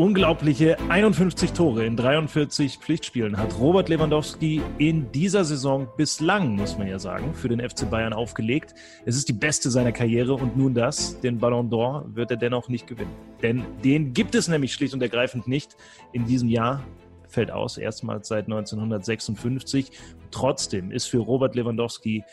Unglaubliche 0.00 0.78
51 0.88 1.52
Tore 1.52 1.84
in 1.84 1.94
43 1.94 2.78
Pflichtspielen 2.78 3.36
hat 3.36 3.58
Robert 3.58 3.90
Lewandowski 3.90 4.62
in 4.78 5.12
dieser 5.12 5.44
Saison 5.44 5.88
bislang, 5.98 6.56
muss 6.56 6.78
man 6.78 6.88
ja 6.88 6.98
sagen, 6.98 7.34
für 7.34 7.50
den 7.50 7.60
FC 7.60 7.90
Bayern 7.90 8.14
aufgelegt. 8.14 8.74
Es 9.04 9.14
ist 9.14 9.28
die 9.28 9.34
beste 9.34 9.70
seiner 9.70 9.92
Karriere 9.92 10.32
und 10.32 10.56
nun 10.56 10.72
das, 10.72 11.20
den 11.20 11.38
Ballon 11.38 11.68
d'Or, 11.68 12.04
wird 12.14 12.30
er 12.30 12.38
dennoch 12.38 12.70
nicht 12.70 12.86
gewinnen. 12.86 13.14
Denn 13.42 13.62
den 13.84 14.14
gibt 14.14 14.34
es 14.34 14.48
nämlich 14.48 14.72
schlicht 14.72 14.94
und 14.94 15.02
ergreifend 15.02 15.46
nicht 15.46 15.76
in 16.14 16.24
diesem 16.24 16.48
Jahr. 16.48 16.82
Fällt 17.28 17.50
aus, 17.50 17.76
erstmals 17.76 18.28
seit 18.28 18.46
1956. 18.46 19.90
Trotzdem 20.30 20.92
ist 20.92 21.08
für 21.08 21.18
Robert 21.18 21.54
Lewandowski 21.54 22.24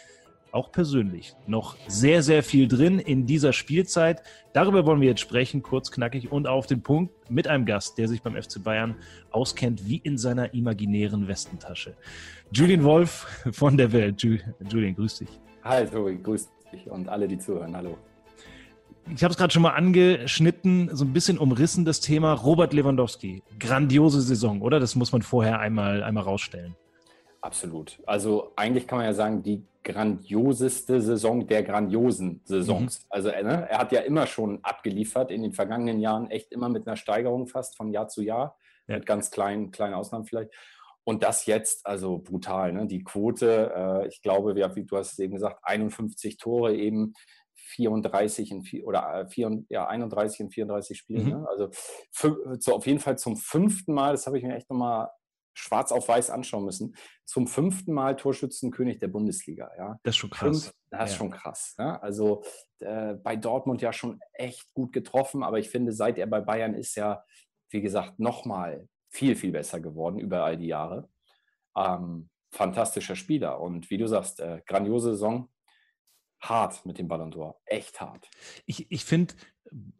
auch 0.57 0.71
persönlich 0.71 1.35
noch 1.45 1.77
sehr, 1.87 2.23
sehr 2.23 2.41
viel 2.41 2.67
drin 2.67 2.97
in 2.97 3.27
dieser 3.27 3.53
Spielzeit. 3.53 4.23
Darüber 4.53 4.87
wollen 4.87 4.99
wir 5.01 5.07
jetzt 5.07 5.21
sprechen, 5.21 5.61
kurz, 5.61 5.91
knackig 5.91 6.31
und 6.31 6.47
auf 6.47 6.65
den 6.65 6.81
Punkt 6.81 7.13
mit 7.29 7.47
einem 7.47 7.67
Gast, 7.67 7.99
der 7.99 8.07
sich 8.07 8.23
beim 8.23 8.33
FC 8.33 8.63
Bayern 8.63 8.95
auskennt 9.29 9.87
wie 9.87 9.97
in 9.97 10.17
seiner 10.17 10.55
imaginären 10.55 11.27
Westentasche. 11.27 11.95
Julian 12.51 12.83
Wolf 12.83 13.27
von 13.51 13.77
der 13.77 13.91
Welt. 13.91 14.19
Julian, 14.23 14.95
grüß 14.95 15.19
dich. 15.19 15.29
Hi, 15.63 15.85
Tobi, 15.85 16.17
grüß 16.17 16.49
dich 16.73 16.89
und 16.89 17.07
alle, 17.07 17.27
die 17.27 17.37
zuhören. 17.37 17.77
Hallo. 17.77 17.95
Ich 19.13 19.23
habe 19.23 19.31
es 19.31 19.37
gerade 19.37 19.53
schon 19.53 19.61
mal 19.61 19.75
angeschnitten, 19.75 20.89
so 20.91 21.05
ein 21.05 21.13
bisschen 21.13 21.37
umrissen, 21.37 21.85
das 21.85 22.01
Thema 22.01 22.33
Robert 22.33 22.73
Lewandowski. 22.73 23.43
Grandiose 23.59 24.21
Saison, 24.21 24.61
oder? 24.61 24.79
Das 24.79 24.95
muss 24.95 25.11
man 25.11 25.21
vorher 25.21 25.59
einmal, 25.59 26.01
einmal 26.01 26.23
rausstellen. 26.23 26.75
Absolut. 27.41 27.99
Also 28.05 28.51
eigentlich 28.55 28.87
kann 28.87 28.97
man 28.97 29.05
ja 29.05 29.13
sagen, 29.13 29.43
die 29.43 29.63
grandioseste 29.87 31.01
Saison 31.01 31.47
der 31.47 31.63
grandiosen 31.63 32.41
Saisons. 32.43 32.99
Mhm. 32.99 33.05
Also 33.09 33.29
ne, 33.29 33.67
er 33.69 33.77
hat 33.77 33.93
ja 33.93 34.01
immer 34.01 34.27
schon 34.27 34.59
abgeliefert 34.63 35.31
in 35.31 35.41
den 35.41 35.53
vergangenen 35.53 36.01
Jahren, 36.01 36.29
echt 36.29 36.51
immer 36.51 36.67
mit 36.67 36.85
einer 36.85 36.97
Steigerung 36.97 37.47
fast 37.47 37.77
von 37.77 37.91
Jahr 37.91 38.09
zu 38.09 38.21
Jahr, 38.21 38.57
ja. 38.87 38.95
mit 38.95 39.05
ganz 39.05 39.31
kleinen, 39.31 39.71
kleinen 39.71 39.93
Ausnahmen 39.93 40.25
vielleicht. 40.25 40.51
Und 41.05 41.23
das 41.23 41.45
jetzt, 41.45 41.87
also 41.87 42.17
brutal, 42.17 42.73
ne? 42.73 42.85
die 42.85 43.01
Quote, 43.01 43.71
äh, 43.73 44.07
ich 44.09 44.21
glaube, 44.21 44.55
wie, 44.55 44.83
du 44.83 44.97
hast 44.97 45.13
es 45.13 45.19
eben 45.19 45.35
gesagt, 45.35 45.61
51 45.63 46.35
Tore 46.37 46.75
eben, 46.75 47.13
34 47.53 48.51
in 48.51 48.63
vier, 48.63 48.85
oder 48.85 49.21
äh, 49.21 49.27
vier, 49.27 49.63
ja, 49.69 49.87
31 49.87 50.41
in 50.41 50.49
34 50.49 50.97
Spielen. 50.97 51.23
Mhm. 51.23 51.29
Ne? 51.29 51.47
Also 51.49 51.69
für, 52.11 52.57
so 52.59 52.75
auf 52.75 52.85
jeden 52.85 52.99
Fall 52.99 53.17
zum 53.17 53.37
fünften 53.37 53.93
Mal, 53.93 54.11
das 54.11 54.27
habe 54.27 54.37
ich 54.37 54.43
mir 54.43 54.55
echt 54.55 54.69
nochmal 54.69 55.09
schwarz 55.57 55.91
auf 55.91 56.07
weiß 56.07 56.29
anschauen 56.29 56.65
müssen. 56.65 56.95
Zum 57.25 57.47
fünften 57.47 57.93
Mal 57.93 58.15
Torschützenkönig 58.15 58.99
der 58.99 59.07
Bundesliga. 59.07 59.71
Ja. 59.77 59.99
Das 60.03 60.13
ist 60.13 60.17
schon 60.17 60.29
krass. 60.29 60.65
Fünf, 60.65 60.73
das 60.91 61.09
ist 61.09 61.11
ja. 61.13 61.17
schon 61.17 61.31
krass. 61.31 61.75
Ne? 61.77 62.01
Also 62.01 62.43
äh, 62.79 63.15
bei 63.15 63.35
Dortmund 63.35 63.81
ja 63.81 63.91
schon 63.91 64.19
echt 64.33 64.71
gut 64.73 64.93
getroffen, 64.93 65.43
aber 65.43 65.57
ich 65.57 65.69
finde, 65.69 65.91
seit 65.91 66.19
er 66.19 66.27
bei 66.27 66.41
Bayern 66.41 66.75
ist 66.75 66.95
ja, 66.95 67.23
wie 67.69 67.81
gesagt, 67.81 68.19
nochmal 68.19 68.87
viel, 69.09 69.35
viel 69.35 69.51
besser 69.51 69.79
geworden 69.79 70.19
über 70.19 70.43
all 70.43 70.57
die 70.57 70.67
Jahre. 70.67 71.09
Ähm, 71.75 72.29
fantastischer 72.51 73.15
Spieler 73.15 73.59
und 73.59 73.89
wie 73.89 73.97
du 73.97 74.07
sagst, 74.07 74.39
äh, 74.39 74.61
grandiose 74.65 75.11
Saison. 75.11 75.49
Hart 76.39 76.85
mit 76.85 76.99
dem 76.99 77.07
Ballon 77.07 77.31
d'Or. 77.33 77.55
Echt 77.65 77.99
hart. 77.99 78.29
Ich, 78.67 78.91
ich 78.91 79.05
finde, 79.05 79.33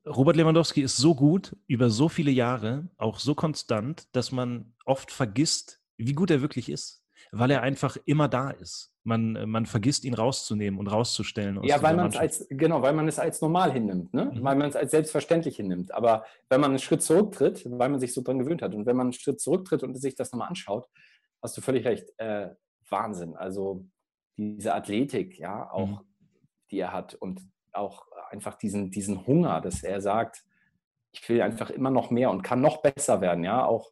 Robert 0.06 0.36
Lewandowski 0.36 0.82
ist 0.82 0.98
so 0.98 1.16
gut 1.16 1.56
über 1.68 1.90
so 1.90 2.10
viele 2.10 2.32
Jahre, 2.32 2.88
auch 2.98 3.20
so 3.20 3.36
konstant, 3.36 4.08
dass 4.16 4.32
man 4.32 4.74
oft 4.86 5.12
vergisst, 5.12 5.82
wie 5.98 6.14
gut 6.14 6.32
er 6.32 6.42
wirklich 6.42 6.70
ist, 6.70 7.04
weil 7.32 7.52
er 7.52 7.62
einfach 7.62 7.98
immer 8.06 8.28
da 8.28 8.52
ist. 8.52 8.94
Man, 9.04 9.50
man 9.50 9.66
vergisst 9.66 10.04
ihn 10.04 10.14
rauszunehmen 10.14 10.80
und 10.80 10.88
rauszustellen. 10.88 11.64
Ja, 11.64 11.82
weil 11.82 11.96
man 11.96 12.08
es 12.08 12.18
als 12.18 12.46
genau, 12.50 12.82
weil 12.82 12.94
man 12.94 13.08
es 13.08 13.20
als 13.20 13.40
normal 13.42 13.72
hinnimmt, 13.72 14.14
ne? 14.14 14.26
Mhm. 14.26 14.44
weil 14.44 14.56
man 14.58 14.68
es 14.70 14.76
als 14.76 14.92
selbstverständlich 14.92 15.56
hinnimmt. 15.56 15.94
Aber 15.94 16.26
wenn 16.50 16.60
man 16.60 16.72
einen 16.72 16.80
Schritt 16.80 17.02
zurücktritt, 17.02 17.64
weil 17.70 17.88
man 17.90 18.02
sich 18.02 18.14
so 18.14 18.22
dran 18.22 18.40
gewöhnt 18.40 18.62
hat, 18.62 18.76
und 18.76 18.86
wenn 18.86 18.98
man 18.98 19.08
einen 19.08 19.14
Schritt 19.14 19.40
zurücktritt 19.40 19.84
und 19.84 19.96
sich 19.96 20.16
das 20.16 20.34
nochmal 20.34 20.50
anschaut, 20.50 20.88
hast 21.42 21.56
du 21.56 21.62
völlig 21.62 21.86
recht. 21.86 22.10
Äh, 22.18 22.50
Wahnsinn. 22.90 23.36
Also 23.36 23.86
diese 24.38 24.74
Athletik, 24.74 25.40
ja, 25.40 25.70
auch 25.72 25.88
mhm. 25.88 26.00
die 26.72 26.80
er 26.80 26.94
hat 26.94 27.16
und 27.16 27.42
auch 27.74 28.06
einfach 28.30 28.56
diesen, 28.56 28.92
diesen 28.92 29.26
Hunger, 29.26 29.62
dass 29.62 29.84
er 29.84 30.02
sagt, 30.02 30.44
ich 31.12 31.28
will 31.30 31.42
einfach 31.42 31.70
immer 31.70 31.90
noch 31.90 32.12
mehr 32.12 32.30
und 32.30 32.44
kann 32.44 32.62
noch 32.62 32.82
besser 32.82 33.22
werden, 33.22 33.44
ja, 33.44 33.66
auch, 33.66 33.92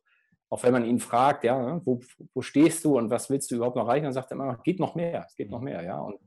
auch 0.49 0.63
wenn 0.63 0.73
man 0.73 0.85
ihn 0.85 0.99
fragt, 0.99 1.43
ja, 1.43 1.59
ne, 1.59 1.81
wo, 1.85 2.01
wo 2.33 2.41
stehst 2.41 2.85
du 2.85 2.97
und 2.97 3.09
was 3.09 3.29
willst 3.29 3.49
du 3.51 3.55
überhaupt 3.55 3.75
noch 3.75 3.87
erreichen, 3.87 4.03
dann 4.03 4.13
sagt 4.13 4.31
er 4.31 4.35
immer, 4.35 4.57
geht 4.63 4.79
noch 4.79 4.95
mehr, 4.95 5.25
es 5.27 5.35
geht 5.35 5.49
noch 5.49 5.61
mehr, 5.61 5.83
ja, 5.83 5.99
und 5.99 6.19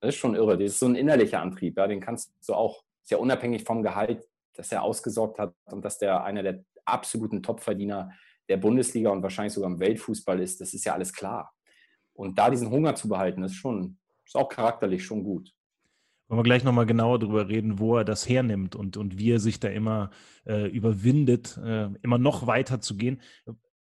das 0.00 0.14
ist 0.14 0.16
schon 0.16 0.34
irre, 0.34 0.56
das 0.56 0.72
ist 0.72 0.78
so 0.78 0.86
ein 0.86 0.94
innerlicher 0.94 1.40
Antrieb, 1.40 1.76
ja, 1.76 1.86
den 1.86 2.00
kannst 2.00 2.32
du 2.46 2.54
auch, 2.54 2.84
ist 3.02 3.10
ja 3.10 3.18
unabhängig 3.18 3.64
vom 3.64 3.82
Gehalt, 3.82 4.26
dass 4.54 4.72
er 4.72 4.82
ausgesorgt 4.82 5.38
hat 5.38 5.54
und 5.66 5.84
dass 5.84 5.98
der 5.98 6.24
einer 6.24 6.42
der 6.42 6.64
absoluten 6.84 7.42
Topverdiener 7.42 8.10
der 8.48 8.56
Bundesliga 8.56 9.10
und 9.10 9.22
wahrscheinlich 9.22 9.52
sogar 9.52 9.70
im 9.70 9.80
Weltfußball 9.80 10.40
ist, 10.40 10.60
das 10.60 10.72
ist 10.72 10.84
ja 10.84 10.94
alles 10.94 11.12
klar. 11.12 11.52
Und 12.14 12.38
da 12.38 12.48
diesen 12.48 12.70
Hunger 12.70 12.94
zu 12.94 13.08
behalten, 13.08 13.42
ist 13.42 13.54
schon, 13.54 13.98
ist 14.24 14.36
auch 14.36 14.48
charakterlich 14.48 15.04
schon 15.04 15.22
gut. 15.22 15.52
Wollen 16.28 16.40
wir 16.40 16.44
gleich 16.44 16.64
nochmal 16.64 16.86
genauer 16.86 17.20
darüber 17.20 17.48
reden, 17.48 17.78
wo 17.78 17.96
er 17.96 18.04
das 18.04 18.28
hernimmt 18.28 18.74
und, 18.74 18.96
und 18.96 19.18
wie 19.18 19.30
er 19.30 19.38
sich 19.38 19.60
da 19.60 19.68
immer 19.68 20.10
äh, 20.44 20.68
überwindet, 20.68 21.56
äh, 21.58 21.88
immer 22.02 22.18
noch 22.18 22.46
weiter 22.48 22.80
zu 22.80 22.96
gehen. 22.96 23.22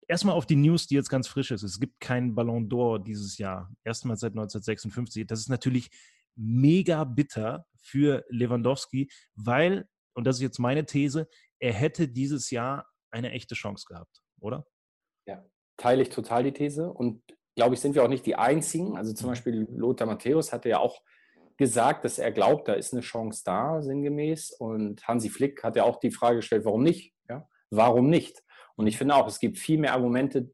Erstmal 0.08 0.36
auf 0.36 0.46
die 0.46 0.56
News, 0.56 0.86
die 0.86 0.94
jetzt 0.94 1.10
ganz 1.10 1.28
frisch 1.28 1.50
ist. 1.50 1.64
Es 1.64 1.80
gibt 1.80 2.00
keinen 2.00 2.36
Ballon 2.36 2.70
d'Or 2.70 3.04
dieses 3.04 3.40
Jahr. 3.40 3.72
Erstmal 3.84 4.18
seit 4.18 4.34
1956. 4.34 5.26
Das 5.26 5.40
ist 5.40 5.50
natürlich 5.50 5.90
mega 6.36 7.04
bitter 7.04 7.66
für 7.78 8.24
Lewandowski, 8.30 9.10
weil, 9.34 9.88
und 10.14 10.26
das 10.28 10.36
ist 10.36 10.44
jetzt 10.44 10.60
meine 10.60 10.86
These, 10.86 11.28
er 11.60 11.74
hätte 11.74 12.08
dieses 12.08 12.52
Jahr 12.52 12.86
eine 13.10 13.32
echte 13.32 13.56
Chance 13.56 13.86
gehabt, 13.88 14.22
oder? 14.40 14.68
Ja, 15.28 15.44
teile 15.78 16.04
ich 16.04 16.10
total 16.10 16.44
die 16.44 16.52
These. 16.52 16.92
Und 16.92 17.24
glaube 17.56 17.74
ich, 17.74 17.82
sind 17.82 17.96
wir 17.96 18.04
auch 18.04 18.10
nicht 18.10 18.26
die 18.26 18.36
Einzigen. 18.36 18.98
Also 18.98 19.14
zum 19.14 19.28
mhm. 19.28 19.32
Beispiel 19.32 19.68
Lothar 19.72 20.08
Matthäus 20.08 20.54
hatte 20.54 20.70
ja 20.70 20.80
auch 20.80 21.02
gesagt, 21.58 22.04
dass 22.06 22.20
er 22.20 22.32
glaubt, 22.32 22.68
da 22.68 22.74
ist 22.74 22.94
eine 22.94 23.02
Chance 23.02 23.44
da, 23.46 23.82
sinngemäß. 23.82 24.52
Und 24.52 25.08
Hansi 25.08 25.30
Flick 25.30 25.64
hat 25.64 25.76
ja 25.76 25.84
auch 25.84 26.00
die 26.00 26.12
Frage 26.12 26.38
gestellt, 26.38 26.66
warum 26.66 26.84
nicht? 26.84 27.14
Ja? 27.30 27.48
Warum 27.70 28.10
nicht? 28.10 28.44
Und 28.76 28.88
ich 28.88 28.98
finde 28.98 29.16
auch, 29.16 29.28
es 29.28 29.40
gibt 29.40 29.58
viel 29.58 29.80
mehr 29.80 29.94
Argumente 29.94 30.52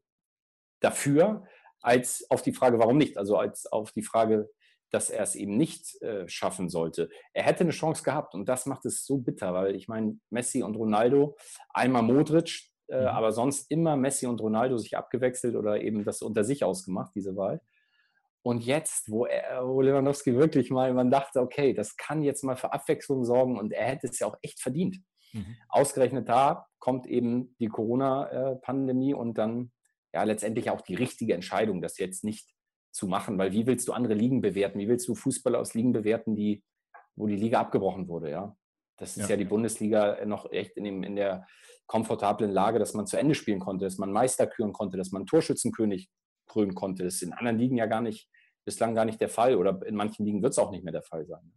dafür, 0.80 1.44
als 1.80 2.24
auf 2.30 2.42
die 2.42 2.52
Frage, 2.52 2.78
warum 2.78 2.96
nicht? 2.96 3.18
Also 3.18 3.36
als 3.36 3.66
auf 3.66 3.92
die 3.92 4.02
Frage, 4.02 4.48
dass 4.90 5.10
er 5.10 5.22
es 5.22 5.34
eben 5.34 5.56
nicht 5.56 6.00
äh, 6.02 6.28
schaffen 6.28 6.68
sollte. 6.68 7.08
Er 7.32 7.44
hätte 7.44 7.60
eine 7.60 7.70
Chance 7.70 8.04
gehabt 8.04 8.34
und 8.34 8.48
das 8.48 8.66
macht 8.66 8.84
es 8.84 9.04
so 9.04 9.18
bitter, 9.18 9.54
weil 9.54 9.74
ich 9.74 9.88
meine, 9.88 10.18
Messi 10.30 10.62
und 10.62 10.76
Ronaldo, 10.76 11.36
einmal 11.70 12.02
Modric, 12.02 12.70
äh, 12.88 13.00
mhm. 13.00 13.06
aber 13.08 13.32
sonst 13.32 13.70
immer 13.70 13.96
Messi 13.96 14.26
und 14.26 14.40
Ronaldo 14.40 14.76
sich 14.76 14.96
abgewechselt 14.96 15.56
oder 15.56 15.80
eben 15.80 16.04
das 16.04 16.22
unter 16.22 16.44
sich 16.44 16.62
ausgemacht, 16.62 17.12
diese 17.14 17.36
Wahl. 17.36 17.60
Und 18.42 18.64
jetzt, 18.64 19.10
wo, 19.10 19.26
er, 19.26 19.66
wo 19.66 19.80
Lewandowski 19.80 20.34
wirklich 20.34 20.70
mal, 20.70 20.92
man 20.94 21.10
dachte, 21.10 21.40
okay, 21.40 21.72
das 21.72 21.96
kann 21.96 22.22
jetzt 22.22 22.42
mal 22.42 22.56
für 22.56 22.72
Abwechslung 22.72 23.24
sorgen 23.24 23.58
und 23.58 23.72
er 23.72 23.86
hätte 23.86 24.08
es 24.08 24.18
ja 24.18 24.26
auch 24.26 24.36
echt 24.42 24.60
verdient. 24.60 24.98
Mhm. 25.32 25.56
Ausgerechnet 25.68 26.28
da 26.28 26.66
kommt 26.78 27.06
eben 27.06 27.54
die 27.60 27.68
Corona-Pandemie 27.68 29.14
und 29.14 29.38
dann 29.38 29.70
ja 30.12 30.24
letztendlich 30.24 30.70
auch 30.70 30.80
die 30.80 30.96
richtige 30.96 31.34
Entscheidung, 31.34 31.80
das 31.80 31.98
jetzt 31.98 32.24
nicht 32.24 32.50
zu 32.90 33.06
machen, 33.06 33.38
weil 33.38 33.52
wie 33.52 33.66
willst 33.66 33.88
du 33.88 33.92
andere 33.92 34.14
Ligen 34.14 34.42
bewerten? 34.42 34.78
Wie 34.78 34.88
willst 34.88 35.08
du 35.08 35.14
Fußballer 35.14 35.58
aus 35.58 35.74
Ligen 35.74 35.92
bewerten, 35.92 36.34
die, 36.34 36.62
wo 37.14 37.26
die 37.26 37.36
Liga 37.36 37.60
abgebrochen 37.60 38.08
wurde, 38.08 38.30
ja? 38.30 38.56
Das 38.98 39.16
ist 39.16 39.24
ja, 39.24 39.30
ja 39.30 39.36
die 39.36 39.46
Bundesliga 39.46 40.24
noch 40.26 40.50
echt 40.52 40.76
in, 40.76 40.84
dem, 40.84 41.02
in 41.02 41.16
der 41.16 41.46
komfortablen 41.86 42.50
Lage, 42.50 42.78
dass 42.78 42.94
man 42.94 43.06
zu 43.06 43.16
Ende 43.16 43.34
spielen 43.34 43.58
konnte, 43.58 43.84
dass 43.84 43.98
man 43.98 44.12
Meister 44.12 44.46
küren 44.46 44.72
konnte, 44.72 44.96
dass 44.96 45.10
man 45.10 45.26
Torschützenkönig 45.26 46.10
krönen 46.46 46.74
konnte. 46.74 47.04
Das 47.04 47.14
ist 47.14 47.22
in 47.22 47.32
anderen 47.32 47.58
Ligen 47.58 47.76
ja 47.76 47.86
gar 47.86 48.00
nicht, 48.00 48.28
bislang 48.64 48.94
gar 48.94 49.04
nicht 49.04 49.20
der 49.20 49.28
Fall 49.28 49.56
oder 49.56 49.84
in 49.86 49.96
manchen 49.96 50.24
Ligen 50.24 50.42
wird 50.42 50.52
es 50.52 50.58
auch 50.58 50.70
nicht 50.70 50.84
mehr 50.84 50.92
der 50.92 51.02
Fall 51.02 51.26
sein. 51.26 51.52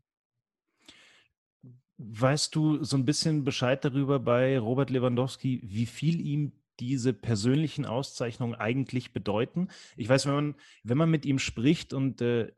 Weißt 1.98 2.54
du 2.56 2.84
so 2.84 2.98
ein 2.98 3.06
bisschen 3.06 3.44
Bescheid 3.46 3.86
darüber 3.86 4.20
bei 4.20 4.60
Robert 4.60 4.90
Lewandowski, 4.90 5.62
wie 5.64 5.86
viel 5.86 6.20
ihm 6.20 6.52
diese 6.80 7.14
persönlichen 7.14 7.86
Auszeichnungen 7.86 8.56
eigentlich 8.56 9.14
bedeuten? 9.14 9.70
Ich 9.96 10.10
weiß, 10.10 10.26
wenn 10.26 10.34
man, 10.34 10.56
wenn 10.84 10.98
man 10.98 11.10
mit 11.10 11.26
ihm 11.26 11.40
spricht 11.40 11.94
und 11.94 12.22
äh, 12.22 12.52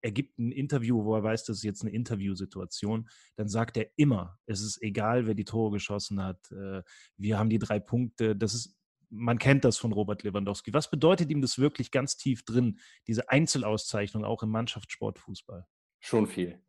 er 0.00 0.10
gibt 0.12 0.38
ein 0.38 0.52
Interview, 0.52 1.04
wo 1.04 1.16
er 1.16 1.22
weiß, 1.22 1.44
das 1.44 1.58
ist 1.58 1.62
jetzt 1.64 1.82
eine 1.82 1.90
Interviewsituation, 1.90 3.08
dann 3.36 3.48
sagt 3.48 3.76
er 3.76 3.88
immer, 3.96 4.38
es 4.46 4.60
ist 4.60 4.80
egal, 4.82 5.26
wer 5.26 5.34
die 5.34 5.44
Tore 5.44 5.72
geschossen 5.72 6.22
hat, 6.22 6.38
äh, 6.52 6.82
wir 7.16 7.38
haben 7.38 7.50
die 7.50 7.58
drei 7.58 7.80
Punkte. 7.80 8.36
Das 8.36 8.54
ist, 8.54 8.76
man 9.14 9.38
kennt 9.38 9.64
das 9.64 9.78
von 9.78 9.92
Robert 9.92 10.22
Lewandowski. 10.22 10.72
Was 10.72 10.90
bedeutet 10.90 11.30
ihm 11.30 11.40
das 11.40 11.58
wirklich 11.58 11.90
ganz 11.90 12.16
tief 12.16 12.44
drin, 12.44 12.78
diese 13.06 13.30
Einzelauszeichnung 13.30 14.24
auch 14.24 14.42
im 14.42 14.50
Mannschaftssportfußball? 14.50 15.66
Schon 16.00 16.26
viel. 16.26 16.60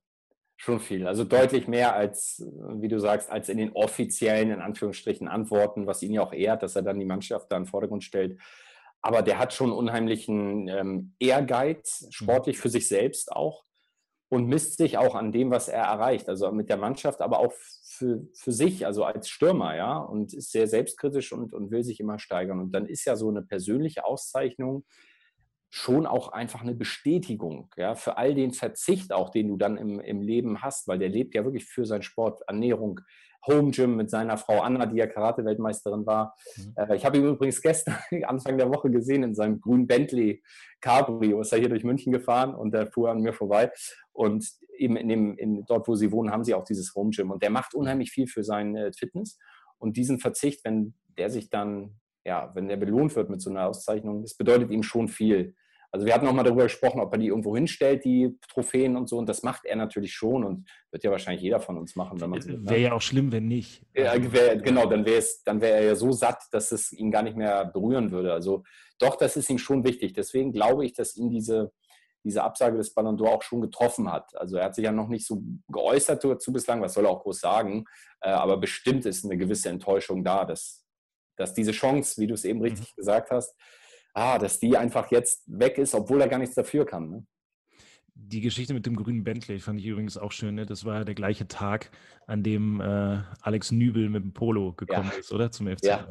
Schon 0.58 0.80
viel. 0.80 1.06
Also 1.06 1.26
deutlich 1.26 1.68
mehr 1.68 1.96
als, 1.96 2.42
wie 2.76 2.88
du 2.88 3.00
sagst, 3.00 3.30
als 3.30 3.50
in 3.50 3.58
den 3.58 3.74
offiziellen, 3.74 4.52
in 4.52 4.62
Anführungsstrichen, 4.62 5.28
Antworten, 5.28 5.86
was 5.86 6.02
ihn 6.02 6.14
ja 6.14 6.22
auch 6.22 6.34
ehrt, 6.34 6.64
dass 6.64 6.78
er 6.78 6.82
dann 6.82 7.00
die 7.00 7.06
Mannschaft 7.06 7.52
da 7.52 7.58
in 7.58 7.64
den 7.64 7.70
Vordergrund 7.70 8.04
stellt. 8.04 8.40
Aber 9.02 9.22
der 9.22 9.38
hat 9.38 9.54
schon 9.54 9.72
unheimlichen 9.72 10.68
ähm, 10.70 11.16
Ehrgeiz, 11.20 12.02
mhm. 12.02 12.12
sportlich 12.12 12.58
für 12.58 12.70
sich 12.70 12.88
selbst 12.88 13.32
auch 13.32 13.66
und 14.30 14.48
misst 14.48 14.78
sich 14.78 14.98
auch 14.98 15.16
an 15.16 15.32
dem, 15.32 15.52
was 15.52 15.68
er 15.68 15.84
erreicht. 15.84 16.28
Also 16.30 16.52
mit 16.52 16.70
der 16.70 16.78
Mannschaft, 16.78 17.22
aber 17.22 17.40
auch 17.40 17.54
für, 17.54 18.28
für 18.34 18.52
sich, 18.52 18.86
also 18.86 19.04
als 19.04 19.30
Stürmer, 19.30 19.76
ja, 19.76 19.98
und 19.98 20.34
ist 20.34 20.52
sehr 20.52 20.68
selbstkritisch 20.68 21.32
und, 21.32 21.54
und 21.54 21.72
will 21.72 21.84
sich 21.84 22.00
immer 22.00 22.20
steigern. 22.20 22.60
Und 22.60 22.72
dann 22.72 22.88
ist 22.88 23.06
ja 23.06 23.16
so 23.16 23.30
eine 23.30 23.42
persönliche 23.42 24.06
Auszeichnung, 24.06 24.86
schon 25.70 26.06
auch 26.06 26.30
einfach 26.30 26.62
eine 26.62 26.74
Bestätigung 26.74 27.70
ja, 27.76 27.96
für 27.96 28.18
all 28.18 28.34
den 28.34 28.54
Verzicht 28.54 29.12
auch, 29.12 29.30
den 29.30 29.50
du 29.50 29.58
dann 29.58 29.78
im, 29.78 30.00
im 30.00 30.22
Leben 30.22 30.62
hast, 30.62 30.88
weil 30.88 31.00
der 31.00 31.10
lebt 31.10 31.36
ja 31.36 31.44
wirklich 31.44 31.66
für 31.66 31.86
seinen 31.86 32.02
Sport, 32.02 32.42
Ernährung, 32.48 33.02
Home 33.48 33.72
Gym 33.72 33.96
mit 33.96 34.10
seiner 34.10 34.38
Frau 34.38 34.62
Anna, 34.62 34.86
die 34.86 34.98
ja 34.98 35.08
Karate-Weltmeisterin 35.08 36.06
war. 36.06 36.36
Mhm. 36.58 36.74
Äh, 36.76 36.96
ich 36.96 37.06
habe 37.06 37.18
ihn 37.18 37.26
übrigens 37.26 37.62
gestern, 37.62 37.96
Anfang 38.24 38.58
der 38.58 38.70
Woche 38.70 38.90
gesehen, 38.90 39.24
in 39.24 39.36
seinem 39.36 39.60
grünen 39.60 39.88
Bentley 39.88 40.44
Cabrio, 40.82 41.42
ist 41.42 41.54
er 41.54 41.60
hier 41.60 41.70
durch 41.70 41.84
München 41.84 42.12
gefahren 42.12 42.56
und 42.56 42.74
der 42.74 42.92
fuhr 42.92 43.12
an 43.12 43.22
mir 43.22 43.34
vorbei. 43.34 43.72
Und 44.14 44.48
eben 44.78 44.98
in 44.98 45.10
dem, 45.10 45.38
in, 45.38 45.66
dort, 45.66 45.88
wo 45.88 45.96
sie 45.96 46.12
wohnen, 46.12 46.32
haben 46.32 46.44
sie 46.44 46.54
auch 46.54 46.64
dieses 46.64 46.94
Home 46.96 47.12
Gym. 47.12 47.32
Und 47.32 47.44
der 47.44 47.50
macht 47.50 47.74
unheimlich 47.74 48.12
viel 48.12 48.28
für 48.28 48.44
seine 48.44 48.92
Fitness. 48.94 49.38
Und 49.78 49.98
diesen 49.98 50.20
Verzicht, 50.20 50.64
wenn 50.66 50.94
der 51.18 51.30
sich 51.30 51.50
dann, 51.50 51.96
ja, 52.26 52.52
wenn 52.56 52.68
der 52.68 52.78
belohnt 52.78 53.16
wird 53.16 53.30
mit 53.30 53.42
so 53.42 53.50
einer 53.50 53.68
Auszeichnung, 53.68 54.22
das 54.22 54.36
bedeutet 54.36 54.72
ihm 54.72 54.84
schon 54.84 55.08
viel. 55.08 55.56
Also 55.96 56.06
wir 56.06 56.14
hatten 56.14 56.28
auch 56.28 56.34
mal 56.34 56.44
darüber 56.44 56.64
gesprochen, 56.64 57.00
ob 57.00 57.14
er 57.14 57.20
die 57.20 57.28
irgendwo 57.28 57.56
hinstellt, 57.56 58.04
die 58.04 58.38
Trophäen 58.50 58.98
und 58.98 59.08
so. 59.08 59.18
Und 59.18 59.30
das 59.30 59.44
macht 59.44 59.64
er 59.64 59.78
natürlich 59.78 60.12
schon 60.12 60.44
und 60.44 60.68
wird 60.92 61.06
ja 61.06 61.10
wahrscheinlich 61.10 61.42
jeder 61.42 61.62
von 61.62 61.78
uns 61.78 61.96
machen, 61.96 62.20
wenn 62.20 62.32
man 62.32 62.42
so. 62.42 62.50
Wäre 62.50 62.82
ja 62.82 62.92
auch 62.92 63.02
schlimm, 63.02 63.32
wenn 63.32 63.48
nicht. 63.48 63.82
Ja, 63.94 64.14
wär, 64.34 64.58
genau, 64.58 64.88
dann 64.88 65.06
wäre 65.06 65.24
dann 65.46 65.62
wäre 65.62 65.78
er 65.78 65.86
ja 65.86 65.96
so 65.96 66.12
satt, 66.12 66.44
dass 66.52 66.74
es 66.74 66.92
ihn 66.92 67.12
gar 67.12 67.24
nicht 67.24 67.38
mehr 67.38 67.64
berühren 67.64 68.12
würde. 68.12 68.34
Also 68.34 68.64
doch, 69.00 69.16
das 69.16 69.38
ist 69.38 69.50
ihm 69.50 69.58
schon 69.58 69.86
wichtig. 69.86 70.12
Deswegen 70.12 70.52
glaube 70.52 70.86
ich, 70.86 70.92
dass 70.92 71.16
ihn 71.16 71.30
diese, 71.30 71.72
diese 72.26 72.44
Absage 72.44 72.76
des 72.76 72.94
Ballon 72.94 73.18
d'Or 73.18 73.30
auch 73.30 73.44
schon 73.44 73.62
getroffen 73.62 74.12
hat. 74.12 74.36
Also 74.36 74.58
er 74.58 74.66
hat 74.66 74.76
sich 74.76 74.84
ja 74.84 74.92
noch 74.92 75.08
nicht 75.08 75.26
so 75.26 75.44
geäußert 75.70 76.26
dazu 76.26 76.52
bislang, 76.52 76.82
was 76.82 76.94
soll 76.94 77.06
er 77.06 77.12
auch 77.12 77.24
groß 77.24 77.40
sagen. 77.40 77.86
Äh, 78.20 78.32
aber 78.32 78.58
bestimmt 78.58 79.06
ist 79.06 79.24
eine 79.24 79.38
gewisse 79.38 79.70
Enttäuschung 79.70 80.26
da, 80.26 80.44
dass, 80.44 80.86
dass 81.38 81.54
diese 81.54 81.72
Chance, 81.72 82.20
wie 82.20 82.28
du 82.28 82.34
es 82.34 82.44
eben 82.44 82.62
richtig 82.62 82.90
mhm. 82.90 82.96
gesagt 82.98 83.32
hast, 83.32 83.56
ah, 84.16 84.40
dass 84.40 84.60
die 84.60 84.76
einfach 84.76 85.12
jetzt 85.12 85.44
weg 85.46 85.78
ist, 85.78 85.94
obwohl 85.94 86.22
er 86.22 86.28
gar 86.28 86.40
nichts 86.40 86.56
dafür 86.56 86.86
kann. 86.86 87.10
Ne? 87.10 87.26
Die 88.16 88.42
Geschichte 88.42 88.74
mit 88.74 88.86
dem 88.86 88.96
grünen 88.96 89.24
Bentley 89.24 89.60
fand 89.60 89.80
ich 89.80 89.86
übrigens 89.86 90.18
auch 90.18 90.32
schön. 90.32 90.56
Ne? 90.56 90.66
Das 90.66 90.86
war 90.86 91.00
ja 91.00 91.04
der 91.04 91.16
gleiche 91.16 91.48
Tag, 91.48 91.92
an 92.26 92.42
dem 92.42 92.80
äh, 92.80 93.22
Alex 93.42 93.72
Nübel 93.72 94.10
mit 94.10 94.24
dem 94.24 94.34
Polo 94.34 94.74
gekommen 94.74 95.12
ja. 95.12 95.20
ist, 95.20 95.34
oder? 95.34 95.52
Zum 95.52 95.68
FC 95.68 95.84
ja, 95.84 96.08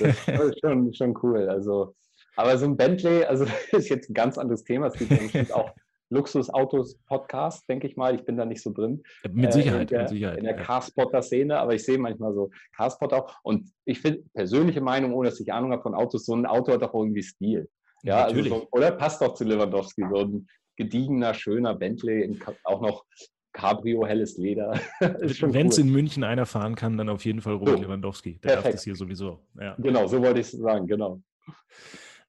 Das 0.00 0.10
ist 0.28 0.60
schon, 0.60 0.92
schon 0.92 1.16
cool. 1.22 1.48
Also, 1.48 1.94
aber 2.36 2.58
so 2.58 2.66
ein 2.66 2.76
Bentley, 2.76 3.24
also 3.24 3.44
das 3.44 3.54
ist 3.72 3.88
jetzt 3.88 4.10
ein 4.10 4.14
ganz 4.14 4.36
anderes 4.36 4.64
Thema. 4.64 4.88
Es 4.88 4.94
gibt 4.94 5.52
auch 5.52 5.72
Luxusautos-Podcast, 6.14 7.68
denke 7.68 7.86
ich 7.86 7.96
mal. 7.96 8.14
Ich 8.14 8.24
bin 8.24 8.36
da 8.36 8.44
nicht 8.44 8.62
so 8.62 8.72
drin. 8.72 9.02
Mit 9.30 9.52
Sicherheit. 9.52 9.92
Äh, 9.92 9.94
in 9.94 9.98
der, 9.98 10.08
Sicherheit, 10.08 10.38
in 10.38 10.44
der. 10.44 10.56
Carspotter-Szene, 10.56 11.58
aber 11.58 11.74
ich 11.74 11.84
sehe 11.84 11.98
manchmal 11.98 12.32
so 12.34 12.50
Carspotter 12.76 13.24
auch. 13.24 13.34
Und 13.42 13.70
ich 13.84 14.00
finde, 14.00 14.22
persönliche 14.32 14.80
Meinung, 14.80 15.12
ohne 15.12 15.28
dass 15.28 15.40
ich 15.40 15.52
Ahnung 15.52 15.72
habe 15.72 15.82
von 15.82 15.94
Autos, 15.94 16.24
so 16.24 16.34
ein 16.34 16.46
Auto 16.46 16.72
hat 16.72 16.82
doch 16.82 16.94
irgendwie 16.94 17.22
Stil. 17.22 17.68
Ja, 18.02 18.24
also 18.24 18.42
so, 18.42 18.68
oder 18.70 18.92
passt 18.92 19.22
doch 19.22 19.34
zu 19.34 19.44
Lewandowski, 19.44 20.04
so 20.10 20.20
ein 20.20 20.46
gediegener, 20.76 21.34
schöner 21.34 21.74
Bentley, 21.74 22.38
auch 22.64 22.80
noch 22.80 23.04
Cabrio, 23.52 24.04
helles 24.04 24.36
Leder. 24.36 24.78
Wenn 25.00 25.68
es 25.68 25.78
cool. 25.78 25.84
in 25.84 25.92
München 25.92 26.24
einer 26.24 26.44
fahren 26.44 26.74
kann, 26.74 26.98
dann 26.98 27.08
auf 27.08 27.24
jeden 27.24 27.40
Fall 27.40 27.54
Robert 27.54 27.78
so. 27.78 27.84
Lewandowski. 27.84 28.38
Der 28.40 28.48
Perfekt. 28.48 28.64
darf 28.66 28.72
das 28.72 28.84
hier 28.84 28.96
sowieso. 28.96 29.46
Ja. 29.58 29.76
Genau, 29.78 30.06
so 30.06 30.20
wollte 30.20 30.40
ich 30.40 30.46
es 30.46 30.52
sagen, 30.52 30.86
genau. 30.86 31.22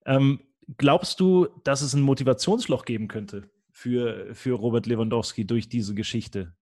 Ähm, 0.05 0.39
glaubst 0.77 1.19
du, 1.19 1.47
dass 1.63 1.81
es 1.81 1.93
ein 1.93 2.01
Motivationsloch 2.01 2.85
geben 2.85 3.07
könnte 3.07 3.49
für, 3.85 4.33
für 4.33 4.53
Robert 4.53 4.87
Lewandowski 4.87 5.45
durch 5.45 5.69
diese 5.69 5.93
Geschichte? 5.93 6.55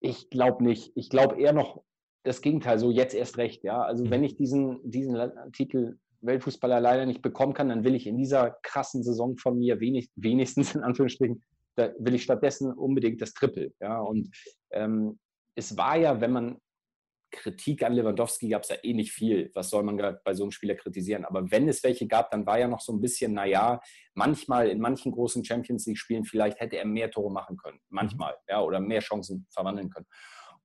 Ich 0.00 0.28
glaube 0.28 0.64
nicht. 0.64 0.90
Ich 0.96 1.08
glaube 1.08 1.40
eher 1.40 1.52
noch 1.52 1.84
das 2.24 2.40
Gegenteil, 2.40 2.80
so 2.80 2.90
jetzt 2.90 3.14
erst 3.14 3.38
recht. 3.38 3.62
Ja? 3.62 3.82
Also, 3.82 4.04
mhm. 4.04 4.10
wenn 4.10 4.24
ich 4.24 4.34
diesen, 4.34 4.80
diesen 4.90 5.16
Titel 5.52 5.98
Weltfußballer 6.22 6.80
leider 6.80 7.06
nicht 7.06 7.22
bekommen 7.22 7.54
kann, 7.54 7.68
dann 7.68 7.84
will 7.84 7.94
ich 7.94 8.08
in 8.08 8.16
dieser 8.16 8.56
krassen 8.62 9.04
Saison 9.04 9.36
von 9.36 9.56
mir 9.56 9.78
wenig, 9.78 10.10
wenigstens 10.16 10.74
in 10.74 10.82
Anführungsstrichen, 10.82 11.44
da 11.76 11.92
will 12.00 12.16
ich 12.16 12.24
stattdessen 12.24 12.72
unbedingt 12.72 13.22
das 13.22 13.32
Triple. 13.32 13.72
Ja? 13.80 14.00
Und 14.00 14.30
ähm, 14.72 15.20
es 15.54 15.76
war 15.76 15.96
ja, 15.96 16.20
wenn 16.20 16.32
man 16.32 16.58
Kritik 17.34 17.82
an 17.82 17.92
Lewandowski 17.92 18.48
gab 18.48 18.62
es 18.62 18.68
ja 18.70 18.76
eh 18.82 18.94
nicht 18.94 19.12
viel. 19.12 19.50
Was 19.54 19.70
soll 19.70 19.82
man 19.82 19.96
bei 20.24 20.34
so 20.34 20.44
einem 20.44 20.52
Spieler 20.52 20.74
kritisieren? 20.74 21.24
Aber 21.24 21.50
wenn 21.50 21.68
es 21.68 21.82
welche 21.82 22.06
gab, 22.06 22.30
dann 22.30 22.46
war 22.46 22.58
ja 22.58 22.68
noch 22.68 22.80
so 22.80 22.92
ein 22.92 23.00
bisschen, 23.00 23.34
naja, 23.34 23.80
manchmal 24.14 24.68
in 24.68 24.80
manchen 24.80 25.12
großen 25.12 25.44
Champions 25.44 25.86
League-Spielen 25.86 26.24
vielleicht 26.24 26.60
hätte 26.60 26.76
er 26.76 26.86
mehr 26.86 27.10
Tore 27.10 27.32
machen 27.32 27.56
können. 27.56 27.80
Manchmal, 27.88 28.32
mhm. 28.32 28.38
ja, 28.48 28.62
oder 28.62 28.80
mehr 28.80 29.00
Chancen 29.00 29.46
verwandeln 29.50 29.90
können. 29.90 30.06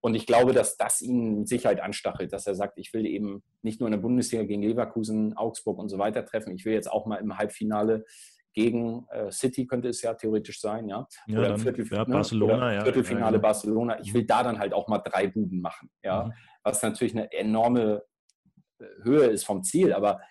Und 0.01 0.15
ich 0.15 0.25
glaube, 0.25 0.53
dass 0.53 0.77
das 0.77 1.01
ihn 1.01 1.39
mit 1.39 1.49
Sicherheit 1.49 1.81
anstachelt, 1.81 2.31
dass 2.31 2.47
er 2.47 2.55
sagt, 2.55 2.77
ich 2.77 2.93
will 2.93 3.05
eben 3.05 3.43
nicht 3.61 3.81
nur 3.81 3.87
in 3.87 3.91
der 3.91 3.99
Bundesliga 3.99 4.43
gegen 4.45 4.61
Leverkusen, 4.61 5.35
Augsburg 5.35 5.77
und 5.77 5.89
so 5.89 5.97
weiter 5.97 6.23
treffen. 6.23 6.55
Ich 6.55 6.63
will 6.63 6.73
jetzt 6.73 6.89
auch 6.89 7.05
mal 7.05 7.17
im 7.17 7.37
Halbfinale 7.37 8.05
gegen 8.53 9.05
äh, 9.11 9.31
City 9.31 9.67
könnte 9.67 9.89
es 9.89 10.01
ja 10.01 10.13
theoretisch 10.13 10.59
sein, 10.59 10.87
ja. 10.89 11.07
ja 11.27 11.39
oder 11.39 11.53
im 11.53 11.59
Viertel, 11.59 11.87
ja, 11.87 11.99
ne? 11.99 12.13
Barcelona, 12.13 12.55
oder 12.55 12.73
ja, 12.73 12.83
Viertelfinale 12.83 13.37
ja, 13.37 13.41
Barcelona. 13.41 13.99
Ich 13.99 14.13
will 14.13 14.25
da 14.25 14.43
dann 14.43 14.59
halt 14.59 14.73
auch 14.73 14.87
mal 14.87 14.99
drei 14.99 15.27
Buben 15.27 15.61
machen, 15.61 15.89
ja. 16.03 16.25
Mhm 16.25 16.33
was 16.63 16.81
natürlich 16.81 17.13
eine 17.13 17.31
enorme 17.31 18.03
äh, 18.79 18.85
Höhe 19.03 19.25
ist 19.25 19.45
vom 19.45 19.63
Ziel, 19.63 19.93
aber 19.93 20.21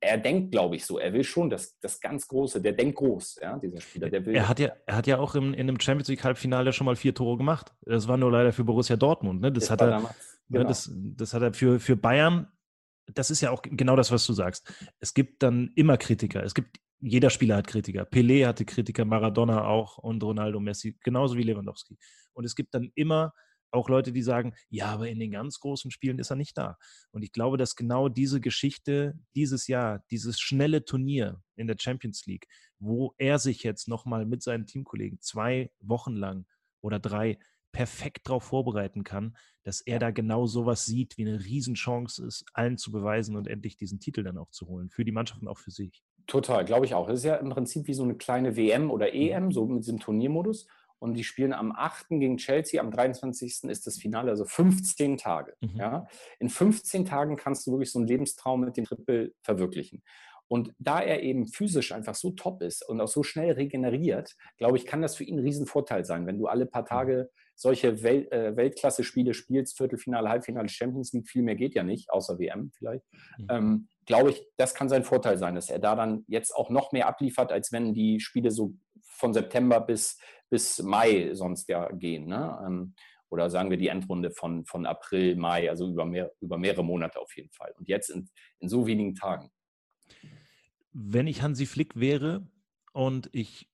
er 0.00 0.18
denkt, 0.18 0.52
glaube 0.52 0.76
ich, 0.76 0.84
so. 0.84 0.98
Er 0.98 1.14
will 1.14 1.24
schon 1.24 1.48
das, 1.48 1.78
das 1.80 1.98
ganz 1.98 2.28
Große. 2.28 2.60
Der 2.60 2.72
denkt 2.72 2.96
groß, 2.96 3.38
ja, 3.40 3.56
dieser 3.58 3.80
Spieler. 3.80 4.10
Der 4.10 4.26
will 4.26 4.34
er, 4.34 4.48
hat 4.48 4.60
ja, 4.60 4.72
er 4.84 4.96
hat 4.96 5.06
ja 5.06 5.18
auch 5.18 5.34
im, 5.34 5.54
in 5.54 5.60
einem 5.60 5.80
Champions 5.80 6.08
League 6.08 6.22
Halbfinale 6.24 6.74
schon 6.74 6.84
mal 6.84 6.96
vier 6.96 7.14
Tore 7.14 7.38
gemacht. 7.38 7.74
Das 7.82 8.06
war 8.06 8.18
nur 8.18 8.30
leider 8.30 8.52
für 8.52 8.64
Borussia 8.64 8.96
Dortmund. 8.96 9.40
Ne? 9.40 9.50
Das, 9.50 9.64
das, 9.64 9.70
hat 9.70 9.80
er, 9.80 9.86
damals, 9.88 10.42
ne, 10.48 10.58
genau. 10.58 10.68
das, 10.68 10.90
das 10.92 11.32
hat 11.32 11.42
er 11.42 11.54
für, 11.54 11.80
für 11.80 11.96
Bayern. 11.96 12.48
Das 13.14 13.30
ist 13.30 13.40
ja 13.40 13.50
auch 13.50 13.62
genau 13.62 13.96
das, 13.96 14.12
was 14.12 14.26
du 14.26 14.34
sagst. 14.34 14.70
Es 15.00 15.14
gibt 15.14 15.42
dann 15.42 15.72
immer 15.74 15.96
Kritiker. 15.96 16.42
Es 16.42 16.54
gibt 16.54 16.80
jeder 17.04 17.28
Spieler 17.28 17.56
hat 17.56 17.66
Kritiker. 17.66 18.04
Pelé 18.04 18.46
hatte 18.46 18.64
Kritiker, 18.64 19.04
Maradona 19.04 19.66
auch 19.66 19.98
und 19.98 20.22
Ronaldo 20.22 20.58
Messi, 20.58 20.96
genauso 21.04 21.36
wie 21.36 21.42
Lewandowski. 21.42 21.98
Und 22.32 22.44
es 22.44 22.54
gibt 22.54 22.72
dann 22.74 22.90
immer 22.94 23.34
auch 23.70 23.90
Leute, 23.90 24.12
die 24.12 24.22
sagen, 24.22 24.54
ja, 24.70 24.86
aber 24.86 25.08
in 25.08 25.18
den 25.18 25.32
ganz 25.32 25.58
großen 25.60 25.90
Spielen 25.90 26.18
ist 26.18 26.30
er 26.30 26.36
nicht 26.36 26.56
da. 26.56 26.78
Und 27.10 27.22
ich 27.22 27.32
glaube, 27.32 27.58
dass 27.58 27.76
genau 27.76 28.08
diese 28.08 28.40
Geschichte 28.40 29.18
dieses 29.34 29.66
Jahr, 29.66 30.02
dieses 30.10 30.40
schnelle 30.40 30.84
Turnier 30.84 31.42
in 31.56 31.66
der 31.66 31.76
Champions 31.78 32.24
League, 32.24 32.46
wo 32.78 33.14
er 33.18 33.38
sich 33.38 33.62
jetzt 33.64 33.86
nochmal 33.86 34.24
mit 34.24 34.42
seinen 34.42 34.66
Teamkollegen 34.66 35.20
zwei 35.20 35.70
Wochen 35.80 36.14
lang 36.14 36.46
oder 36.80 36.98
drei 36.98 37.38
perfekt 37.72 38.28
darauf 38.28 38.44
vorbereiten 38.44 39.02
kann, 39.02 39.36
dass 39.64 39.80
er 39.80 39.98
da 39.98 40.10
genau 40.10 40.46
sowas 40.46 40.86
sieht, 40.86 41.18
wie 41.18 41.26
eine 41.26 41.44
Riesenchance 41.44 42.24
ist, 42.24 42.44
allen 42.54 42.78
zu 42.78 42.92
beweisen 42.92 43.36
und 43.36 43.48
endlich 43.48 43.76
diesen 43.76 43.98
Titel 43.98 44.22
dann 44.22 44.38
auch 44.38 44.50
zu 44.50 44.68
holen, 44.68 44.90
für 44.90 45.04
die 45.04 45.12
Mannschaft 45.12 45.42
und 45.42 45.48
auch 45.48 45.58
für 45.58 45.72
sich. 45.72 46.02
Total, 46.26 46.64
glaube 46.64 46.86
ich 46.86 46.94
auch. 46.94 47.06
Das 47.06 47.18
ist 47.18 47.24
ja 47.24 47.36
im 47.36 47.50
Prinzip 47.50 47.86
wie 47.86 47.94
so 47.94 48.02
eine 48.02 48.14
kleine 48.14 48.56
WM 48.56 48.90
oder 48.90 49.14
EM, 49.14 49.46
mhm. 49.46 49.52
so 49.52 49.66
mit 49.66 49.84
diesem 49.84 50.00
Turniermodus 50.00 50.66
und 51.04 51.14
die 51.14 51.24
spielen 51.24 51.52
am 51.52 51.70
8. 51.70 52.08
gegen 52.08 52.38
Chelsea, 52.38 52.80
am 52.80 52.90
23. 52.90 53.64
ist 53.64 53.86
das 53.86 53.98
Finale, 53.98 54.30
also 54.30 54.46
15 54.46 55.18
Tage. 55.18 55.54
Mhm. 55.60 55.76
Ja? 55.76 56.06
In 56.38 56.48
15 56.48 57.04
Tagen 57.04 57.36
kannst 57.36 57.66
du 57.66 57.72
wirklich 57.72 57.92
so 57.92 57.98
einen 57.98 58.08
Lebenstraum 58.08 58.62
mit 58.62 58.78
dem 58.78 58.86
Triple 58.86 59.32
verwirklichen. 59.42 60.02
Und 60.48 60.72
da 60.78 61.00
er 61.00 61.22
eben 61.22 61.46
physisch 61.46 61.92
einfach 61.92 62.14
so 62.14 62.30
top 62.30 62.62
ist 62.62 62.88
und 62.88 63.02
auch 63.02 63.08
so 63.08 63.22
schnell 63.22 63.52
regeneriert, 63.52 64.34
glaube 64.56 64.78
ich, 64.78 64.86
kann 64.86 65.02
das 65.02 65.16
für 65.16 65.24
ihn 65.24 65.38
ein 65.38 65.44
Riesenvorteil 65.44 66.06
sein, 66.06 66.26
wenn 66.26 66.38
du 66.38 66.46
alle 66.46 66.64
paar 66.64 66.82
mhm. 66.82 66.86
Tage 66.86 67.30
solche 67.54 68.02
Wel 68.02 68.26
äh, 68.32 68.56
Weltklasse-Spiele 68.56 69.34
spielst, 69.34 69.76
Viertelfinale, 69.76 70.28
Halbfinale, 70.28 70.68
Champions 70.68 71.12
League, 71.12 71.28
viel 71.28 71.42
mehr 71.42 71.54
geht 71.54 71.74
ja 71.74 71.82
nicht, 71.82 72.10
außer 72.10 72.38
WM 72.38 72.72
vielleicht. 72.74 73.04
Mhm. 73.38 73.46
Ähm, 73.50 73.88
glaube 74.06 74.30
ich, 74.30 74.46
das 74.56 74.74
kann 74.74 74.88
sein 74.88 75.04
Vorteil 75.04 75.38
sein, 75.38 75.54
dass 75.54 75.70
er 75.70 75.78
da 75.78 75.94
dann 75.94 76.24
jetzt 76.28 76.54
auch 76.54 76.70
noch 76.70 76.92
mehr 76.92 77.06
abliefert, 77.08 77.52
als 77.52 77.72
wenn 77.72 77.94
die 77.94 78.20
Spiele 78.20 78.50
so 78.50 78.74
von 79.02 79.32
September 79.32 79.80
bis, 79.80 80.18
bis 80.50 80.82
Mai 80.82 81.30
sonst 81.34 81.68
ja 81.68 81.88
gehen. 81.92 82.26
Ne? 82.26 82.58
Ähm, 82.66 82.94
oder 83.30 83.50
sagen 83.50 83.70
wir 83.70 83.76
die 83.76 83.88
Endrunde 83.88 84.30
von, 84.30 84.64
von 84.64 84.86
April, 84.86 85.36
Mai, 85.36 85.68
also 85.68 85.88
über, 85.88 86.04
mehr, 86.04 86.30
über 86.40 86.56
mehrere 86.56 86.84
Monate 86.84 87.20
auf 87.20 87.36
jeden 87.36 87.50
Fall. 87.50 87.74
Und 87.78 87.88
jetzt 87.88 88.10
in, 88.10 88.28
in 88.60 88.68
so 88.68 88.86
wenigen 88.86 89.14
Tagen. 89.14 89.50
Wenn 90.92 91.26
ich 91.26 91.42
Hansi 91.42 91.66
Flick 91.66 91.98
wäre 91.98 92.46
und 92.92 93.28
ich 93.32 93.68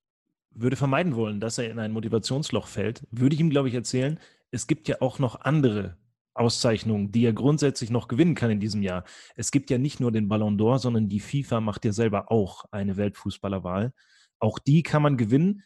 würde 0.50 0.76
vermeiden 0.76 1.14
wollen, 1.14 1.40
dass 1.40 1.58
er 1.58 1.70
in 1.70 1.78
ein 1.78 1.92
Motivationsloch 1.92 2.66
fällt, 2.66 3.06
würde 3.10 3.34
ich 3.34 3.40
ihm, 3.40 3.50
glaube 3.50 3.68
ich, 3.68 3.74
erzählen, 3.74 4.18
es 4.50 4.66
gibt 4.66 4.88
ja 4.88 4.96
auch 5.00 5.18
noch 5.18 5.42
andere 5.42 5.96
Auszeichnungen, 6.34 7.10
die 7.10 7.24
er 7.24 7.32
grundsätzlich 7.32 7.90
noch 7.90 8.08
gewinnen 8.08 8.34
kann 8.34 8.50
in 8.50 8.60
diesem 8.60 8.82
Jahr. 8.82 9.04
Es 9.34 9.50
gibt 9.50 9.70
ja 9.70 9.78
nicht 9.78 10.00
nur 10.00 10.12
den 10.12 10.28
Ballon 10.28 10.58
d'Or, 10.58 10.78
sondern 10.78 11.08
die 11.08 11.20
FIFA 11.20 11.60
macht 11.60 11.84
ja 11.84 11.92
selber 11.92 12.30
auch 12.30 12.64
eine 12.70 12.96
Weltfußballerwahl. 12.96 13.92
Auch 14.38 14.58
die 14.58 14.82
kann 14.82 15.02
man 15.02 15.16
gewinnen, 15.16 15.62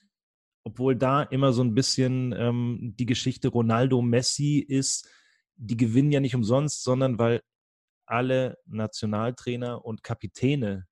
obwohl 0.64 0.96
da 0.96 1.22
immer 1.22 1.52
so 1.52 1.62
ein 1.62 1.74
bisschen 1.74 2.34
ähm, 2.36 2.94
die 2.98 3.06
Geschichte 3.06 3.48
Ronaldo 3.48 4.00
Messi 4.02 4.58
ist, 4.58 5.08
die 5.56 5.76
gewinnen 5.76 6.10
ja 6.10 6.20
nicht 6.20 6.34
umsonst, 6.34 6.82
sondern 6.82 7.18
weil 7.18 7.40
alle 8.06 8.58
Nationaltrainer 8.66 9.84
und 9.84 10.02
Kapitäne 10.02 10.86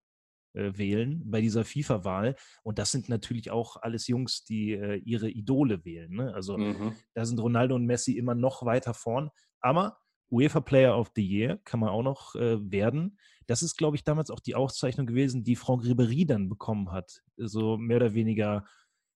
äh, 0.55 0.73
wählen 0.77 1.23
bei 1.25 1.41
dieser 1.41 1.65
FIFA-Wahl. 1.65 2.37
Und 2.63 2.79
das 2.79 2.91
sind 2.91 3.09
natürlich 3.09 3.51
auch 3.51 3.77
alles 3.77 4.07
Jungs, 4.07 4.45
die 4.45 4.73
äh, 4.73 4.97
ihre 4.97 5.31
Idole 5.31 5.85
wählen. 5.85 6.13
Ne? 6.13 6.35
Also 6.35 6.59
mhm. 6.59 6.95
da 7.15 7.25
sind 7.25 7.41
Ronaldo 7.41 7.75
und 7.75 7.87
Messi 7.87 8.13
immer 8.13 8.35
noch 8.35 8.65
weiter 8.65 8.95
vorn. 8.95 9.31
Aber 9.63 9.99
UEFA 10.31 10.61
Player 10.61 10.99
of 10.99 11.11
the 11.15 11.27
Year 11.27 11.59
kann 11.65 11.81
man 11.81 11.91
auch 11.91 12.03
noch 12.03 12.35
äh, 12.35 12.59
werden. 12.71 13.19
Das 13.47 13.63
ist, 13.63 13.77
glaube 13.77 13.97
ich, 13.97 14.05
damals 14.05 14.31
auch 14.31 14.41
die 14.41 14.55
Auszeichnung 14.55 15.07
gewesen, 15.07 15.45
die 15.45 15.57
Franck 15.57 15.83
Ribéry 15.83 16.27
dann 16.27 16.49
bekommen 16.49 16.93
hat. 16.93 17.23
So 17.37 17.77
mehr 17.77 17.97
oder 17.97 18.15
weniger, 18.15 18.65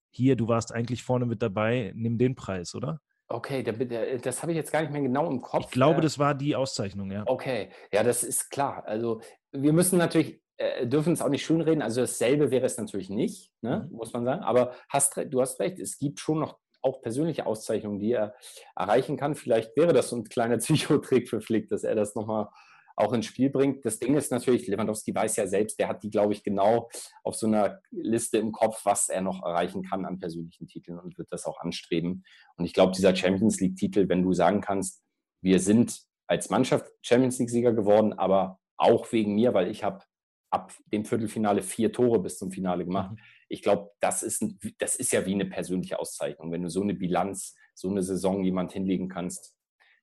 hier, 0.09 0.35
du 0.35 0.47
warst 0.47 0.73
eigentlich 0.73 1.03
vorne 1.03 1.25
mit 1.25 1.41
dabei, 1.41 1.91
nimm 1.95 2.17
den 2.17 2.35
Preis, 2.35 2.75
oder? 2.75 3.01
Okay, 3.29 3.61
das 3.61 4.41
habe 4.41 4.53
ich 4.53 4.55
jetzt 4.55 4.71
gar 4.71 4.81
nicht 4.81 4.91
mehr 4.91 5.01
genau 5.01 5.29
im 5.29 5.41
Kopf. 5.41 5.65
Ich 5.65 5.71
glaube, 5.71 5.99
das 6.01 6.17
war 6.17 6.33
die 6.33 6.55
Auszeichnung, 6.55 7.11
ja. 7.11 7.23
Okay, 7.25 7.69
ja, 7.91 8.03
das 8.03 8.23
ist 8.23 8.49
klar. 8.49 8.83
Also 8.85 9.21
wir 9.51 9.73
müssen 9.73 9.97
natürlich 9.97 10.41
äh, 10.57 10.87
dürfen 10.87 11.13
es 11.13 11.21
auch 11.21 11.29
nicht 11.29 11.45
schönreden. 11.45 11.81
Also 11.81 12.01
dasselbe 12.01 12.51
wäre 12.51 12.65
es 12.65 12.77
natürlich 12.77 13.09
nicht, 13.09 13.51
ne, 13.61 13.87
mhm. 13.89 13.97
muss 13.97 14.13
man 14.13 14.25
sagen. 14.25 14.41
Aber 14.43 14.73
hast, 14.89 15.17
du 15.29 15.41
hast 15.41 15.59
recht, 15.59 15.79
es 15.79 15.97
gibt 15.97 16.19
schon 16.19 16.39
noch 16.39 16.57
auch 16.87 17.01
persönliche 17.01 17.45
Auszeichnungen, 17.45 17.99
die 17.99 18.13
er 18.13 18.35
erreichen 18.75 19.17
kann. 19.17 19.35
Vielleicht 19.35 19.75
wäre 19.75 19.93
das 19.93 20.09
so 20.09 20.15
ein 20.15 20.23
kleiner 20.23 20.57
Psychotrick 20.57 21.29
für 21.29 21.41
Flick, 21.41 21.69
dass 21.69 21.83
er 21.83 21.95
das 21.95 22.15
nochmal 22.15 22.47
auch 22.95 23.13
ins 23.13 23.27
Spiel 23.27 23.51
bringt. 23.51 23.85
Das 23.85 23.99
Ding 23.99 24.15
ist 24.15 24.31
natürlich, 24.31 24.67
Lewandowski 24.67 25.13
weiß 25.13 25.35
ja 25.35 25.45
selbst, 25.45 25.79
der 25.79 25.87
hat 25.87 26.01
die, 26.01 26.09
glaube 26.09 26.33
ich, 26.33 26.43
genau 26.43 26.89
auf 27.23 27.35
so 27.35 27.45
einer 27.45 27.79
Liste 27.91 28.39
im 28.39 28.51
Kopf, 28.51 28.81
was 28.85 29.09
er 29.09 29.21
noch 29.21 29.43
erreichen 29.43 29.83
kann 29.83 30.03
an 30.03 30.17
persönlichen 30.17 30.67
Titeln 30.67 30.97
und 30.97 31.17
wird 31.17 31.31
das 31.31 31.45
auch 31.45 31.59
anstreben. 31.59 32.23
Und 32.55 32.65
ich 32.65 32.73
glaube, 32.73 32.93
dieser 32.93 33.15
Champions 33.15 33.59
League-Titel, 33.59 34.09
wenn 34.09 34.23
du 34.23 34.33
sagen 34.33 34.61
kannst, 34.61 35.03
wir 35.41 35.59
sind 35.59 36.01
als 36.25 36.49
Mannschaft 36.49 36.91
Champions 37.03 37.37
League-Sieger 37.37 37.73
geworden, 37.73 38.13
aber 38.13 38.59
auch 38.77 39.11
wegen 39.11 39.35
mir, 39.35 39.53
weil 39.53 39.69
ich 39.69 39.83
habe 39.83 40.03
ab 40.49 40.73
dem 40.91 41.05
Viertelfinale 41.05 41.61
vier 41.61 41.91
Tore 41.91 42.19
bis 42.19 42.37
zum 42.37 42.51
Finale 42.51 42.83
gemacht. 42.83 43.11
Mhm. 43.11 43.19
Ich 43.49 43.61
glaube, 43.61 43.91
das 43.99 44.23
ist, 44.23 44.43
das 44.77 44.95
ist 44.95 45.11
ja 45.11 45.25
wie 45.25 45.33
eine 45.33 45.45
persönliche 45.45 45.99
Auszeichnung, 45.99 46.51
wenn 46.51 46.63
du 46.63 46.69
so 46.69 46.81
eine 46.81 46.93
Bilanz, 46.93 47.55
so 47.73 47.89
eine 47.89 48.03
Saison 48.03 48.43
jemand 48.43 48.73
hinlegen 48.73 49.07
kannst. 49.07 49.55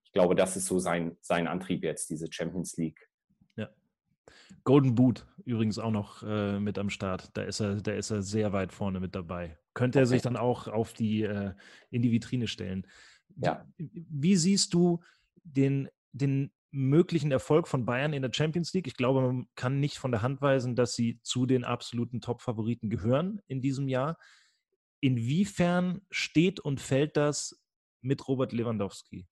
Ich 0.05 0.13
glaube, 0.13 0.35
das 0.35 0.57
ist 0.57 0.67
so 0.67 0.79
sein, 0.79 1.17
sein 1.21 1.47
Antrieb 1.47 1.83
jetzt, 1.83 2.11
diese 2.11 2.33
Champions 2.33 2.77
League. 2.77 3.09
Ja. 3.57 3.69
Golden 4.63 4.95
Boot 4.95 5.27
übrigens 5.45 5.79
auch 5.79 5.91
noch 5.91 6.23
äh, 6.23 6.59
mit 6.59 6.79
am 6.79 6.91
Start. 6.91 7.31
Da 7.37 7.43
ist 7.43 7.61
er, 7.61 7.77
da 7.77 7.93
ist 7.93 8.11
er 8.11 8.23
sehr 8.23 8.53
weit 8.53 8.73
vorne 8.73 9.01
mit 9.01 9.15
dabei. 9.15 9.59
Könnte 9.75 9.99
er 9.99 10.07
sich 10.07 10.23
dann 10.23 10.37
auch 10.37 10.69
auf 10.69 10.93
die, 10.93 11.23
äh, 11.23 11.53
in 11.91 12.01
die 12.03 12.13
Vitrine 12.13 12.47
stellen. 12.47 12.87
Ja. 13.37 13.67
Wie 13.77 14.37
siehst 14.37 14.73
du 14.73 15.01
den, 15.43 15.89
den 16.13 16.53
möglichen 16.75 17.31
Erfolg 17.31 17.69
von 17.69 17.87
Bayern 17.87 18.13
in 18.13 18.23
der 18.23 18.33
Champions 18.33 18.73
League. 18.75 18.87
Ich 18.87 18.97
glaube, 18.97 19.21
man 19.21 19.49
kann 19.55 19.81
nicht 19.81 19.99
von 19.99 20.11
der 20.11 20.23
Hand 20.23 20.43
weisen, 20.43 20.75
dass 20.75 20.95
sie 20.95 21.21
zu 21.23 21.47
den 21.47 21.65
absoluten 21.65 22.21
Top-Favoriten 22.21 22.91
gehören 22.91 23.41
in 23.47 23.63
diesem 23.63 23.89
Jahr. 23.89 24.19
Inwiefern 25.01 26.03
steht 26.11 26.61
und 26.61 26.81
fällt 26.81 27.17
das 27.17 27.63
mit 28.01 28.27
Robert 28.27 28.53
Lewandowski? 28.53 29.27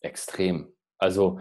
Extrem. 0.00 0.72
Also 0.98 1.40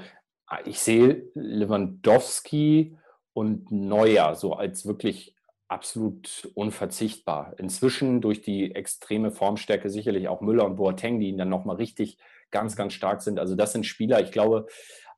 ich 0.66 0.80
sehe 0.80 1.30
Lewandowski 1.36 2.98
und 3.34 3.72
Neuer 3.72 4.36
so 4.36 4.54
als 4.54 4.86
wirklich 4.86 5.36
absolut 5.68 6.52
unverzichtbar. 6.54 7.56
Inzwischen 7.58 8.22
durch 8.22 8.42
die 8.42 8.76
extreme 8.76 9.32
Formstärke 9.32 9.90
sicherlich 9.90 10.28
auch 10.28 10.42
Müller 10.42 10.66
und 10.66 10.76
Boateng, 10.76 11.20
die 11.20 11.30
ihn 11.30 11.38
dann 11.38 11.50
nochmal 11.50 11.78
richtig 11.78 12.20
ganz, 12.52 12.76
ganz 12.76 12.94
stark 12.94 13.22
sind. 13.22 13.40
Also 13.40 13.56
das 13.56 13.72
sind 13.72 13.86
Spieler, 13.86 14.22
ich 14.22 14.32
glaube, 14.32 14.68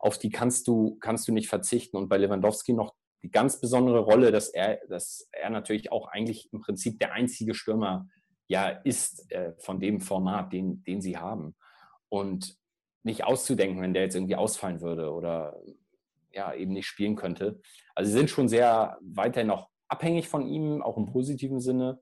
auf 0.05 0.19
die 0.19 0.29
kannst 0.29 0.67
du, 0.67 0.97
kannst 0.99 1.27
du 1.27 1.33
nicht 1.33 1.49
verzichten. 1.49 1.97
Und 1.97 2.09
bei 2.09 2.17
Lewandowski 2.17 2.73
noch 2.73 2.93
die 3.23 3.31
ganz 3.31 3.59
besondere 3.59 3.99
Rolle, 3.99 4.31
dass 4.31 4.49
er, 4.49 4.79
dass 4.87 5.27
er 5.31 5.49
natürlich 5.49 5.91
auch 5.91 6.07
eigentlich 6.09 6.53
im 6.53 6.61
Prinzip 6.61 6.99
der 6.99 7.13
einzige 7.13 7.55
Stürmer 7.55 8.07
ja 8.47 8.69
ist 8.69 9.31
äh, 9.31 9.53
von 9.57 9.79
dem 9.79 9.99
Format, 9.99 10.53
den, 10.53 10.83
den 10.83 11.01
sie 11.01 11.17
haben. 11.17 11.55
Und 12.07 12.55
nicht 13.01 13.23
auszudenken, 13.23 13.81
wenn 13.81 13.95
der 13.95 14.03
jetzt 14.03 14.15
irgendwie 14.15 14.35
ausfallen 14.35 14.81
würde 14.81 15.11
oder 15.11 15.59
ja, 16.31 16.53
eben 16.53 16.73
nicht 16.73 16.85
spielen 16.85 17.15
könnte. 17.15 17.59
Also 17.95 18.11
sie 18.11 18.17
sind 18.17 18.29
schon 18.29 18.47
sehr 18.47 18.99
weiterhin 19.01 19.47
noch 19.47 19.69
abhängig 19.87 20.27
von 20.27 20.45
ihm, 20.45 20.83
auch 20.83 20.97
im 20.97 21.07
positiven 21.07 21.61
Sinne. 21.61 21.99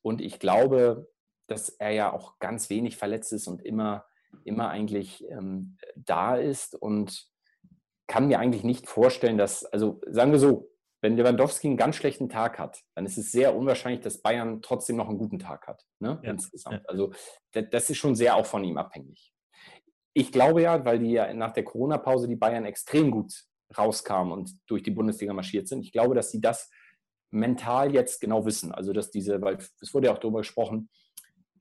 Und 0.00 0.20
ich 0.20 0.38
glaube, 0.38 1.08
dass 1.48 1.70
er 1.70 1.90
ja 1.90 2.12
auch 2.12 2.38
ganz 2.38 2.70
wenig 2.70 2.96
verletzt 2.96 3.32
ist 3.32 3.48
und 3.48 3.64
immer 3.64 4.04
immer 4.44 4.68
eigentlich 4.68 5.24
ähm, 5.30 5.76
da 5.94 6.36
ist 6.36 6.74
und 6.74 7.26
kann 8.06 8.28
mir 8.28 8.38
eigentlich 8.38 8.64
nicht 8.64 8.88
vorstellen, 8.88 9.38
dass, 9.38 9.64
also 9.64 10.00
sagen 10.06 10.32
wir 10.32 10.38
so, 10.38 10.70
wenn 11.02 11.16
Lewandowski 11.16 11.68
einen 11.68 11.76
ganz 11.76 11.96
schlechten 11.96 12.28
Tag 12.28 12.58
hat, 12.58 12.82
dann 12.94 13.04
ist 13.06 13.18
es 13.18 13.30
sehr 13.30 13.54
unwahrscheinlich, 13.54 14.00
dass 14.00 14.22
Bayern 14.22 14.62
trotzdem 14.62 14.96
noch 14.96 15.08
einen 15.08 15.18
guten 15.18 15.38
Tag 15.38 15.66
hat, 15.66 15.84
ne? 16.00 16.20
ja. 16.22 16.30
insgesamt. 16.30 16.88
Also 16.88 17.12
das 17.52 17.90
ist 17.90 17.98
schon 17.98 18.14
sehr 18.14 18.36
auch 18.36 18.46
von 18.46 18.64
ihm 18.64 18.78
abhängig. 18.78 19.32
Ich 20.14 20.32
glaube 20.32 20.62
ja, 20.62 20.84
weil 20.84 20.98
die 20.98 21.12
ja 21.12 21.32
nach 21.34 21.52
der 21.52 21.64
Corona-Pause 21.64 22.28
die 22.28 22.36
Bayern 22.36 22.64
extrem 22.64 23.10
gut 23.10 23.32
rauskamen 23.76 24.32
und 24.32 24.58
durch 24.66 24.82
die 24.82 24.90
Bundesliga 24.90 25.32
marschiert 25.32 25.68
sind. 25.68 25.82
Ich 25.82 25.92
glaube, 25.92 26.14
dass 26.14 26.30
sie 26.30 26.40
das 26.40 26.70
mental 27.30 27.92
jetzt 27.92 28.20
genau 28.20 28.46
wissen. 28.46 28.72
Also 28.72 28.92
dass 28.92 29.10
diese, 29.10 29.40
weil 29.42 29.58
es 29.80 29.92
wurde 29.92 30.06
ja 30.06 30.14
auch 30.14 30.18
darüber 30.18 30.38
gesprochen, 30.38 30.88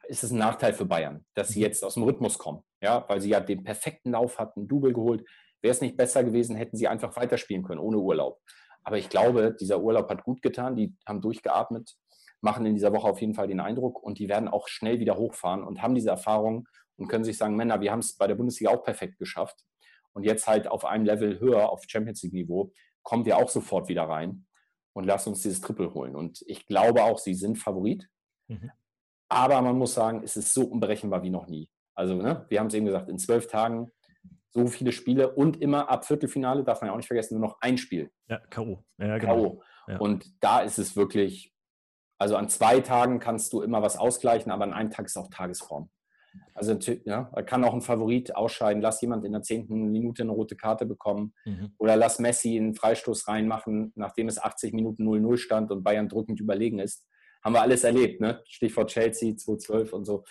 ist 0.07 0.23
es 0.23 0.31
ein 0.31 0.37
Nachteil 0.37 0.73
für 0.73 0.85
Bayern, 0.85 1.25
dass 1.33 1.49
sie 1.49 1.59
mhm. 1.59 1.65
jetzt 1.65 1.83
aus 1.83 1.95
dem 1.95 2.03
Rhythmus 2.03 2.37
kommen. 2.37 2.63
Ja, 2.81 3.05
weil 3.07 3.21
sie 3.21 3.29
ja 3.29 3.39
den 3.39 3.63
perfekten 3.63 4.11
Lauf 4.11 4.39
hatten, 4.39 4.67
Double 4.67 4.93
geholt. 4.93 5.25
Wäre 5.61 5.71
es 5.71 5.81
nicht 5.81 5.97
besser 5.97 6.23
gewesen, 6.23 6.55
hätten 6.55 6.77
sie 6.77 6.87
einfach 6.87 7.15
weiterspielen 7.15 7.63
können, 7.63 7.79
ohne 7.79 7.97
Urlaub. 7.97 8.39
Aber 8.83 8.97
ich 8.97 9.09
glaube, 9.09 9.55
dieser 9.59 9.81
Urlaub 9.81 10.09
hat 10.09 10.23
gut 10.23 10.41
getan. 10.41 10.75
Die 10.75 10.95
haben 11.07 11.21
durchgeatmet, 11.21 11.95
machen 12.41 12.65
in 12.65 12.75
dieser 12.75 12.93
Woche 12.93 13.07
auf 13.07 13.19
jeden 13.19 13.33
Fall 13.33 13.47
den 13.47 13.59
Eindruck 13.59 14.01
und 14.01 14.19
die 14.19 14.29
werden 14.29 14.47
auch 14.47 14.67
schnell 14.67 14.99
wieder 14.99 15.17
hochfahren 15.17 15.63
und 15.63 15.81
haben 15.81 15.95
diese 15.95 16.09
Erfahrung 16.09 16.67
und 16.97 17.07
können 17.07 17.23
sich 17.23 17.37
sagen, 17.37 17.55
Männer, 17.55 17.81
wir 17.81 17.91
haben 17.91 17.99
es 17.99 18.15
bei 18.15 18.27
der 18.27 18.35
Bundesliga 18.35 18.71
auch 18.71 18.83
perfekt 18.83 19.17
geschafft. 19.17 19.65
Und 20.13 20.23
jetzt 20.23 20.47
halt 20.47 20.67
auf 20.67 20.85
einem 20.85 21.03
Level 21.03 21.39
höher, 21.39 21.69
auf 21.69 21.83
Champions 21.87 22.23
League-Niveau, 22.23 22.71
kommen 23.03 23.25
wir 23.25 23.37
auch 23.37 23.49
sofort 23.49 23.89
wieder 23.89 24.03
rein 24.03 24.45
und 24.93 25.05
lassen 25.05 25.29
uns 25.29 25.41
dieses 25.41 25.61
Triple 25.61 25.93
holen. 25.93 26.15
Und 26.15 26.43
ich 26.47 26.65
glaube 26.67 27.03
auch, 27.03 27.19
sie 27.19 27.33
sind 27.33 27.57
Favorit. 27.57 28.07
Mhm. 28.47 28.71
Aber 29.29 29.61
man 29.61 29.77
muss 29.77 29.93
sagen, 29.93 30.21
es 30.23 30.37
ist 30.37 30.53
so 30.53 30.63
unberechenbar 30.63 31.23
wie 31.23 31.29
noch 31.29 31.47
nie. 31.47 31.69
Also, 31.95 32.15
ne, 32.15 32.45
wir 32.49 32.59
haben 32.59 32.67
es 32.67 32.73
eben 32.73 32.85
gesagt, 32.85 33.09
in 33.09 33.17
zwölf 33.17 33.47
Tagen 33.47 33.91
so 34.51 34.67
viele 34.67 34.91
Spiele 34.91 35.33
und 35.33 35.61
immer 35.61 35.89
ab 35.89 36.05
Viertelfinale, 36.05 36.63
darf 36.63 36.81
man 36.81 36.87
ja 36.87 36.93
auch 36.93 36.97
nicht 36.97 37.07
vergessen, 37.07 37.39
nur 37.39 37.49
noch 37.49 37.57
ein 37.59 37.77
Spiel. 37.77 38.09
Ja, 38.27 38.39
K.O. 38.49 38.83
Ja, 38.97 39.17
genau. 39.17 39.35
K.O. 39.35 39.63
Ja. 39.87 39.97
Und 39.97 40.31
da 40.41 40.61
ist 40.61 40.77
es 40.77 40.95
wirklich, 40.95 41.53
also 42.17 42.37
an 42.37 42.49
zwei 42.49 42.79
Tagen 42.79 43.19
kannst 43.19 43.51
du 43.51 43.61
immer 43.61 43.81
was 43.81 43.97
ausgleichen, 43.97 44.51
aber 44.51 44.63
an 44.63 44.73
einem 44.73 44.91
Tag 44.91 45.05
ist 45.05 45.17
auch 45.17 45.29
Tagesform. 45.29 45.89
Also 46.53 46.73
ja, 47.05 47.23
kann 47.45 47.63
auch 47.63 47.73
ein 47.73 47.81
Favorit 47.81 48.35
ausscheiden, 48.35 48.81
lass 48.81 49.01
jemand 49.01 49.23
in 49.25 49.31
der 49.31 49.41
zehnten 49.41 49.91
Minute 49.91 50.23
eine 50.23 50.31
rote 50.31 50.57
Karte 50.57 50.85
bekommen 50.85 51.33
mhm. 51.45 51.73
oder 51.77 51.95
lass 51.95 52.19
Messi 52.19 52.57
einen 52.57 52.75
Freistoß 52.75 53.27
reinmachen, 53.27 53.93
nachdem 53.95 54.27
es 54.27 54.41
80 54.41 54.73
Minuten 54.73 55.07
0-0 55.07 55.37
stand 55.37 55.71
und 55.71 55.83
Bayern 55.83 56.09
drückend 56.09 56.41
überlegen 56.41 56.79
ist 56.79 57.05
haben 57.45 57.53
wir 57.53 57.61
alles 57.61 57.83
erlebt, 57.83 58.19
ne? 58.19 58.41
Stichwort 58.47 58.89
Chelsea 58.89 59.37
2012 59.37 59.93
und 59.93 60.05
so. 60.05 60.25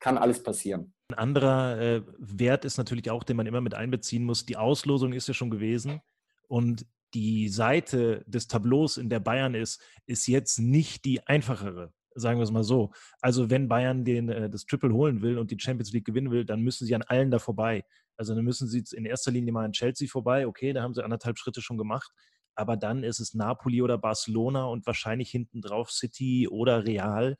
Kann 0.00 0.18
alles 0.18 0.42
passieren. 0.42 0.92
Ein 1.08 1.18
anderer 1.18 1.80
äh, 1.80 2.02
Wert 2.18 2.64
ist 2.64 2.76
natürlich 2.78 3.10
auch, 3.10 3.22
den 3.22 3.36
man 3.36 3.46
immer 3.46 3.60
mit 3.60 3.74
einbeziehen 3.74 4.24
muss. 4.24 4.44
Die 4.44 4.56
Auslosung 4.56 5.12
ist 5.12 5.28
ja 5.28 5.34
schon 5.34 5.50
gewesen 5.50 6.00
und 6.48 6.84
die 7.14 7.48
Seite 7.48 8.24
des 8.26 8.48
Tableaus, 8.48 8.96
in 8.96 9.08
der 9.08 9.20
Bayern 9.20 9.54
ist, 9.54 9.80
ist 10.06 10.26
jetzt 10.26 10.58
nicht 10.58 11.04
die 11.04 11.26
einfachere 11.26 11.92
sagen 12.14 12.40
wir 12.40 12.42
es 12.42 12.50
mal 12.50 12.64
so. 12.64 12.90
Also 13.20 13.48
wenn 13.48 13.68
Bayern 13.68 14.04
den, 14.04 14.28
äh, 14.28 14.50
das 14.50 14.66
Triple 14.66 14.92
holen 14.92 15.22
will 15.22 15.38
und 15.38 15.52
die 15.52 15.58
Champions 15.60 15.92
League 15.92 16.04
gewinnen 16.04 16.32
will, 16.32 16.44
dann 16.44 16.62
müssen 16.62 16.84
sie 16.84 16.96
an 16.96 17.02
allen 17.02 17.30
da 17.30 17.38
vorbei. 17.38 17.84
Also 18.16 18.34
dann 18.34 18.44
müssen 18.44 18.66
sie 18.66 18.82
in 18.96 19.04
erster 19.04 19.30
Linie 19.30 19.52
mal 19.52 19.64
an 19.64 19.70
Chelsea 19.70 20.08
vorbei. 20.08 20.48
Okay, 20.48 20.72
da 20.72 20.82
haben 20.82 20.94
sie 20.94 21.04
anderthalb 21.04 21.38
Schritte 21.38 21.62
schon 21.62 21.78
gemacht 21.78 22.10
aber 22.58 22.76
dann 22.76 23.04
ist 23.04 23.20
es 23.20 23.34
Napoli 23.34 23.82
oder 23.82 23.98
Barcelona 23.98 24.64
und 24.66 24.86
wahrscheinlich 24.86 25.30
hinten 25.30 25.60
drauf 25.62 25.90
City 25.92 26.48
oder 26.48 26.84
Real. 26.84 27.36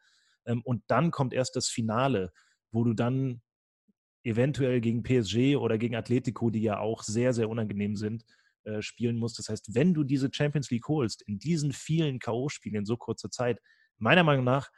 Ähm, 0.47 0.63
und 0.65 0.85
dann 0.87 1.11
kommt 1.11 1.35
erst 1.35 1.57
das 1.57 1.69
Finale, 1.69 2.33
wo 2.71 2.85
du 2.85 2.95
dann 2.95 3.43
eventuell 4.25 4.81
gegen 4.81 5.03
PSG 5.03 5.57
oder 5.57 5.79
gegen 5.79 5.97
Atletico, 5.97 6.51
die 6.51 6.63
ja 6.63 6.79
auch 6.79 7.03
sehr, 7.03 7.33
sehr 7.33 7.49
unangenehm 7.49 7.97
sind, 7.97 8.25
äh, 8.65 8.83
spielen 8.83 9.17
musst. 9.17 9.39
Das 9.39 9.49
heißt, 9.49 9.75
wenn 9.75 9.95
du 9.95 10.05
diese 10.05 10.31
Champions 10.33 10.71
League 10.71 10.87
holst, 10.89 11.23
in 11.23 11.39
diesen 11.39 11.73
vielen 11.73 12.19
K.O.-Spielen 12.21 12.79
in 12.79 12.85
so 12.87 12.97
kurzer 12.97 13.31
Zeit, 13.31 13.61
meiner 13.99 14.25
Meinung 14.25 14.45
nach 14.45 14.71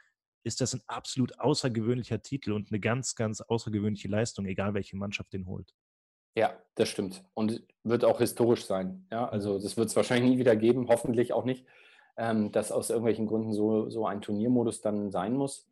ist 0.43 0.61
das 0.61 0.73
ein 0.73 0.81
absolut 0.87 1.39
außergewöhnlicher 1.39 2.21
Titel 2.23 2.53
und 2.53 2.71
eine 2.71 2.79
ganz, 2.79 3.13
ganz 3.13 3.41
außergewöhnliche 3.41 4.07
Leistung, 4.07 4.45
egal 4.47 4.73
welche 4.73 4.97
Mannschaft 4.97 5.33
den 5.33 5.45
holt. 5.45 5.71
Ja, 6.35 6.53
das 6.75 6.89
stimmt. 6.89 7.23
Und 7.33 7.61
wird 7.83 8.05
auch 8.05 8.19
historisch 8.19 8.65
sein. 8.65 9.05
Ja, 9.11 9.27
also 9.27 9.59
das 9.59 9.77
wird 9.77 9.89
es 9.89 9.95
wahrscheinlich 9.95 10.31
nie 10.31 10.39
wieder 10.39 10.55
geben, 10.55 10.87
hoffentlich 10.87 11.33
auch 11.33 11.45
nicht, 11.45 11.65
ähm, 12.17 12.51
dass 12.51 12.71
aus 12.71 12.89
irgendwelchen 12.89 13.27
Gründen 13.27 13.53
so, 13.53 13.89
so 13.89 14.05
ein 14.05 14.21
Turniermodus 14.21 14.81
dann 14.81 15.11
sein 15.11 15.33
muss. 15.33 15.67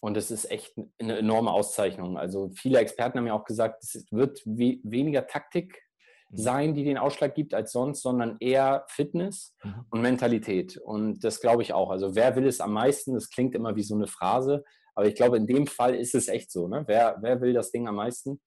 Und 0.00 0.16
es 0.16 0.30
ist 0.30 0.50
echt 0.50 0.74
eine 0.98 1.18
enorme 1.18 1.52
Auszeichnung. 1.52 2.16
Also 2.16 2.50
viele 2.54 2.78
Experten 2.78 3.18
haben 3.18 3.26
ja 3.26 3.34
auch 3.34 3.44
gesagt, 3.44 3.82
es 3.84 4.06
wird 4.10 4.40
we 4.46 4.78
weniger 4.82 5.26
Taktik 5.26 5.82
mhm. 6.30 6.36
sein, 6.36 6.74
die 6.74 6.84
den 6.84 6.96
Ausschlag 6.96 7.34
gibt 7.34 7.52
als 7.52 7.72
sonst, 7.72 8.00
sondern 8.00 8.36
eher 8.40 8.84
Fitness 8.88 9.54
mhm. 9.62 9.84
und 9.90 10.00
Mentalität. 10.00 10.78
Und 10.78 11.22
das 11.22 11.40
glaube 11.40 11.62
ich 11.62 11.74
auch. 11.74 11.90
Also 11.90 12.14
wer 12.14 12.34
will 12.36 12.46
es 12.46 12.60
am 12.60 12.72
meisten? 12.72 13.12
Das 13.12 13.28
klingt 13.28 13.54
immer 13.54 13.76
wie 13.76 13.82
so 13.82 13.94
eine 13.94 14.06
Phrase, 14.06 14.64
aber 14.94 15.06
ich 15.06 15.14
glaube, 15.14 15.36
in 15.36 15.46
dem 15.46 15.66
Fall 15.66 15.94
ist 15.94 16.14
es 16.14 16.28
echt 16.28 16.50
so. 16.50 16.66
Ne? 16.66 16.84
Wer, 16.86 17.18
wer 17.20 17.40
will 17.42 17.52
das 17.52 17.70
Ding 17.70 17.86
am 17.86 17.96
meisten? 17.96 18.40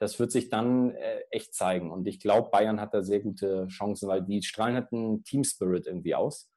Das 0.00 0.18
wird 0.18 0.32
sich 0.32 0.48
dann 0.48 0.92
äh, 0.92 1.20
echt 1.30 1.54
zeigen. 1.54 1.90
Und 1.90 2.08
ich 2.08 2.20
glaube, 2.20 2.48
Bayern 2.50 2.80
hat 2.80 2.94
da 2.94 3.02
sehr 3.02 3.20
gute 3.20 3.66
Chancen, 3.68 4.08
weil 4.08 4.22
die 4.22 4.42
strahlen 4.42 4.74
halt 4.74 4.92
einen 4.92 5.22
Team 5.24 5.44
Spirit 5.44 5.86
irgendwie 5.86 6.14
aus. 6.14 6.50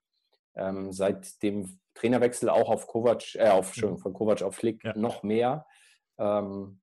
Ähm, 0.55 0.93
seit 0.93 1.43
dem 1.43 1.79
Trainerwechsel 1.93 2.47
auch 2.47 2.69
auf 2.69 2.87
Kovac, 2.87 3.35
äh, 3.35 3.49
auf, 3.49 3.75
mhm. 3.75 3.97
von 3.97 4.13
Kovac 4.13 4.41
auf 4.43 4.55
Flick 4.55 4.81
ja. 4.85 4.97
noch 4.97 5.23
mehr. 5.23 5.65
Ähm, 6.17 6.79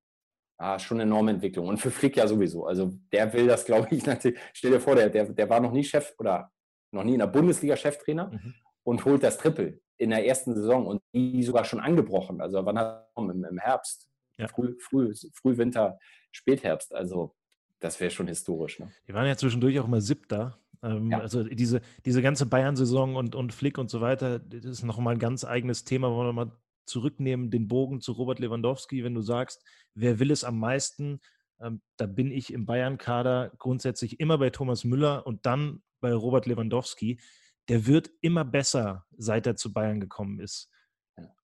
ah, 0.59 0.77
schon 0.77 0.97
eine 0.97 1.09
enorme 1.09 1.31
Entwicklung. 1.31 1.67
Und 1.67 1.77
für 1.77 1.89
Flick 1.89 2.15
ja 2.15 2.27
sowieso. 2.27 2.67
Also 2.67 2.91
der 3.11 3.33
will 3.33 3.47
das, 3.47 3.65
glaube 3.65 3.87
ich, 3.89 4.05
natürlich. 4.05 4.39
Stell 4.53 4.71
dir 4.71 4.79
vor, 4.79 4.95
der, 4.95 5.09
der, 5.09 5.25
der 5.25 5.49
war 5.49 5.59
noch 5.59 5.71
nie 5.71 5.83
Chef 5.83 6.13
oder 6.19 6.51
noch 6.91 7.03
nie 7.03 7.13
in 7.13 7.19
der 7.19 7.27
Bundesliga 7.27 7.75
Cheftrainer 7.75 8.29
mhm. 8.31 8.53
und 8.83 9.03
holt 9.03 9.23
das 9.23 9.39
Triple 9.39 9.79
in 9.97 10.11
der 10.11 10.27
ersten 10.27 10.53
Saison 10.53 10.85
und 10.85 11.01
die 11.11 11.41
sogar 11.41 11.65
schon 11.65 11.79
angebrochen. 11.79 12.39
Also 12.39 12.63
wann 12.65 12.77
hat 12.77 13.07
er 13.15 13.23
im, 13.23 13.43
im 13.45 13.57
Herbst, 13.57 14.10
ja. 14.41 14.47
früh, 14.47 14.75
früh, 14.79 15.13
Frühwinter, 15.33 15.99
Spätherbst. 16.31 16.93
Also 16.93 17.35
das 17.79 17.99
wäre 17.99 18.11
schon 18.11 18.27
historisch. 18.27 18.79
Ne? 18.79 18.91
Die 19.07 19.13
waren 19.13 19.27
ja 19.27 19.35
zwischendurch 19.35 19.79
auch 19.79 19.87
immer 19.87 20.01
siebter. 20.01 20.59
Ähm, 20.83 21.11
ja. 21.11 21.19
Also 21.19 21.43
diese, 21.43 21.81
diese 22.05 22.21
ganze 22.21 22.45
Bayern-Saison 22.45 23.15
und, 23.15 23.35
und 23.35 23.53
Flick 23.53 23.77
und 23.77 23.89
so 23.89 24.01
weiter, 24.01 24.39
das 24.39 24.65
ist 24.65 24.83
nochmal 24.83 25.15
ein 25.15 25.19
ganz 25.19 25.45
eigenes 25.45 25.83
Thema, 25.83 26.11
wollen 26.11 26.29
wir 26.29 26.33
mal 26.33 26.51
zurücknehmen, 26.85 27.51
den 27.51 27.67
Bogen 27.67 28.01
zu 28.01 28.13
Robert 28.13 28.39
Lewandowski, 28.39 29.03
wenn 29.03 29.13
du 29.13 29.21
sagst, 29.21 29.63
wer 29.93 30.19
will 30.19 30.31
es 30.31 30.43
am 30.43 30.59
meisten? 30.59 31.21
Ähm, 31.59 31.81
da 31.97 32.05
bin 32.07 32.31
ich 32.31 32.51
im 32.51 32.65
Bayern-Kader 32.65 33.51
grundsätzlich 33.57 34.19
immer 34.19 34.37
bei 34.37 34.49
Thomas 34.49 34.83
Müller 34.83 35.25
und 35.27 35.45
dann 35.45 35.83
bei 35.99 36.13
Robert 36.13 36.47
Lewandowski. 36.47 37.19
Der 37.67 37.85
wird 37.85 38.09
immer 38.21 38.43
besser, 38.43 39.05
seit 39.15 39.45
er 39.45 39.55
zu 39.55 39.71
Bayern 39.71 39.99
gekommen 39.99 40.39
ist. 40.39 40.69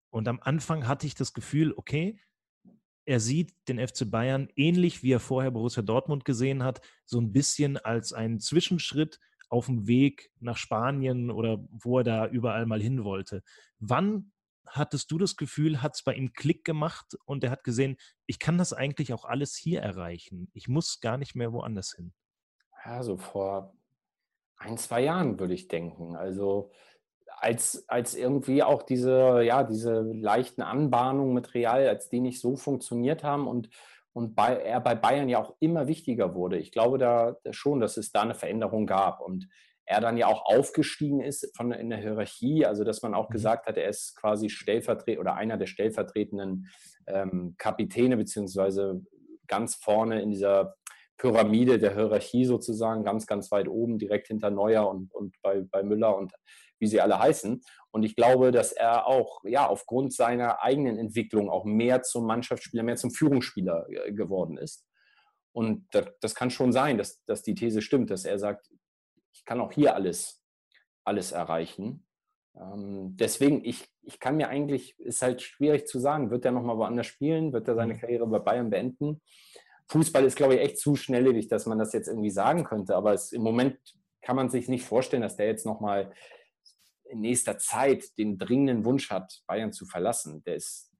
Und 0.09 0.27
am 0.27 0.39
Anfang 0.41 0.87
hatte 0.87 1.05
ich 1.05 1.13
das 1.13 1.33
Gefühl, 1.33 1.73
okay, 1.75 2.19
er 3.07 3.21
sieht 3.21 3.53
den 3.69 3.79
FC 3.79 4.09
Bayern 4.11 4.49
ähnlich 4.57 5.01
wie 5.01 5.13
er 5.13 5.21
vorher 5.21 5.49
Borussia 5.49 5.81
Dortmund 5.81 6.25
gesehen 6.25 6.63
hat, 6.63 6.81
so 7.05 7.19
ein 7.19 7.31
bisschen 7.31 7.77
als 7.77 8.11
einen 8.11 8.41
Zwischenschritt 8.41 9.21
auf 9.49 9.67
dem 9.67 9.87
Weg 9.87 10.29
nach 10.41 10.57
Spanien 10.57 11.31
oder 11.31 11.65
wo 11.71 11.99
er 11.99 12.03
da 12.03 12.27
überall 12.27 12.65
mal 12.65 12.81
hin 12.81 13.05
wollte. 13.05 13.43
Wann 13.79 14.33
hattest 14.67 15.09
du 15.09 15.17
das 15.17 15.37
Gefühl, 15.37 15.81
hat 15.81 15.95
es 15.95 16.03
bei 16.03 16.15
ihm 16.15 16.33
Klick 16.33 16.65
gemacht 16.65 17.17
und 17.23 17.45
er 17.45 17.51
hat 17.51 17.63
gesehen, 17.63 17.95
ich 18.25 18.39
kann 18.39 18.57
das 18.57 18.73
eigentlich 18.73 19.13
auch 19.13 19.23
alles 19.23 19.55
hier 19.55 19.81
erreichen. 19.81 20.51
Ich 20.53 20.67
muss 20.67 20.99
gar 20.99 21.17
nicht 21.17 21.33
mehr 21.33 21.53
woanders 21.53 21.93
hin. 21.93 22.13
Ja, 22.83 23.01
so 23.03 23.15
vor 23.15 23.73
ein, 24.57 24.77
zwei 24.77 25.01
Jahren 25.01 25.39
würde 25.39 25.53
ich 25.53 25.69
denken. 25.69 26.17
Also 26.17 26.71
als, 27.39 27.87
als 27.87 28.15
irgendwie 28.15 28.63
auch 28.63 28.83
diese, 28.83 29.41
ja, 29.43 29.63
diese 29.63 30.01
leichten 30.01 30.61
Anbahnungen 30.61 31.33
mit 31.33 31.53
Real, 31.53 31.87
als 31.87 32.09
die 32.09 32.19
nicht 32.19 32.41
so 32.41 32.55
funktioniert 32.55 33.23
haben 33.23 33.47
und, 33.47 33.69
und 34.13 34.35
bei, 34.35 34.55
er 34.55 34.81
bei 34.81 34.95
Bayern 34.95 35.29
ja 35.29 35.39
auch 35.39 35.55
immer 35.59 35.87
wichtiger 35.87 36.33
wurde. 36.33 36.57
Ich 36.57 36.71
glaube 36.71 36.97
da 36.97 37.37
schon, 37.51 37.79
dass 37.79 37.97
es 37.97 38.11
da 38.11 38.21
eine 38.21 38.35
Veränderung 38.35 38.85
gab 38.85 39.21
und 39.21 39.47
er 39.85 40.01
dann 40.01 40.17
ja 40.17 40.27
auch 40.27 40.45
aufgestiegen 40.45 41.21
ist 41.21 41.55
von 41.55 41.71
in 41.71 41.89
der 41.89 41.99
Hierarchie, 41.99 42.65
also 42.65 42.83
dass 42.83 43.01
man 43.01 43.13
auch 43.13 43.29
mhm. 43.29 43.33
gesagt 43.33 43.67
hat, 43.67 43.77
er 43.77 43.89
ist 43.89 44.15
quasi 44.17 44.49
stellvertretend 44.49 45.19
oder 45.19 45.35
einer 45.35 45.57
der 45.57 45.67
stellvertretenden 45.67 46.67
ähm, 47.07 47.55
Kapitäne 47.57 48.17
beziehungsweise 48.17 49.01
ganz 49.47 49.75
vorne 49.75 50.21
in 50.21 50.31
dieser 50.31 50.75
Pyramide 51.17 51.79
der 51.79 51.95
Hierarchie 51.95 52.45
sozusagen, 52.45 53.03
ganz, 53.03 53.25
ganz 53.25 53.49
weit 53.51 53.67
oben, 53.67 53.97
direkt 53.97 54.27
hinter 54.27 54.51
Neuer 54.51 54.87
und, 54.87 55.13
und 55.13 55.35
bei, 55.41 55.61
bei 55.61 55.83
Müller 55.83 56.15
und 56.15 56.33
wie 56.79 56.87
sie 56.87 57.01
alle 57.01 57.19
heißen. 57.19 57.61
Und 57.91 58.03
ich 58.03 58.15
glaube, 58.15 58.51
dass 58.51 58.71
er 58.71 59.07
auch 59.07 59.43
ja 59.43 59.67
aufgrund 59.67 60.13
seiner 60.13 60.61
eigenen 60.61 60.97
Entwicklung 60.97 61.49
auch 61.49 61.65
mehr 61.65 62.03
zum 62.03 62.25
Mannschaftsspieler, 62.25 62.83
mehr 62.83 62.95
zum 62.95 63.11
Führungsspieler 63.11 63.87
äh, 63.89 64.13
geworden 64.13 64.57
ist. 64.57 64.85
Und 65.51 65.87
das, 65.91 66.07
das 66.21 66.35
kann 66.35 66.51
schon 66.51 66.71
sein, 66.71 66.97
dass, 66.97 67.23
dass 67.25 67.41
die 67.41 67.55
These 67.55 67.81
stimmt, 67.81 68.11
dass 68.11 68.25
er 68.25 68.37
sagt, 68.37 68.69
ich 69.33 69.43
kann 69.45 69.59
auch 69.59 69.71
hier 69.71 69.95
alles, 69.95 70.43
alles 71.03 71.31
erreichen. 71.31 72.05
Ähm, 72.55 73.15
deswegen, 73.17 73.63
ich, 73.63 73.87
ich 74.03 74.19
kann 74.19 74.37
mir 74.37 74.49
eigentlich, 74.49 74.99
ist 74.99 75.21
halt 75.21 75.41
schwierig 75.41 75.87
zu 75.87 75.99
sagen, 75.99 76.31
wird 76.31 76.45
er 76.45 76.51
nochmal 76.51 76.77
woanders 76.77 77.07
spielen, 77.07 77.53
wird 77.53 77.67
er 77.67 77.75
seine 77.75 77.95
mhm. 77.95 77.99
Karriere 77.99 78.27
bei 78.27 78.39
Bayern 78.39 78.69
beenden? 78.69 79.21
Fußball 79.89 80.25
ist, 80.25 80.35
glaube 80.35 80.55
ich, 80.55 80.61
echt 80.61 80.79
zu 80.79 80.95
schnelllebig, 80.95 81.47
dass 81.47 81.65
man 81.65 81.79
das 81.79 81.93
jetzt 81.93 82.07
irgendwie 82.07 82.29
sagen 82.29 82.63
könnte. 82.63 82.95
Aber 82.95 83.13
es, 83.13 83.31
im 83.31 83.41
Moment 83.41 83.77
kann 84.21 84.35
man 84.35 84.49
sich 84.49 84.67
nicht 84.67 84.85
vorstellen, 84.85 85.21
dass 85.21 85.37
der 85.37 85.47
jetzt 85.47 85.65
nochmal 85.65 86.11
in 87.09 87.21
nächster 87.21 87.57
Zeit 87.57 88.17
den 88.17 88.37
dringenden 88.37 88.85
Wunsch 88.85 89.09
hat, 89.09 89.41
Bayern 89.47 89.73
zu 89.73 89.85
verlassen. 89.85 90.43
Der, 90.43 90.55
ist, 90.55 90.91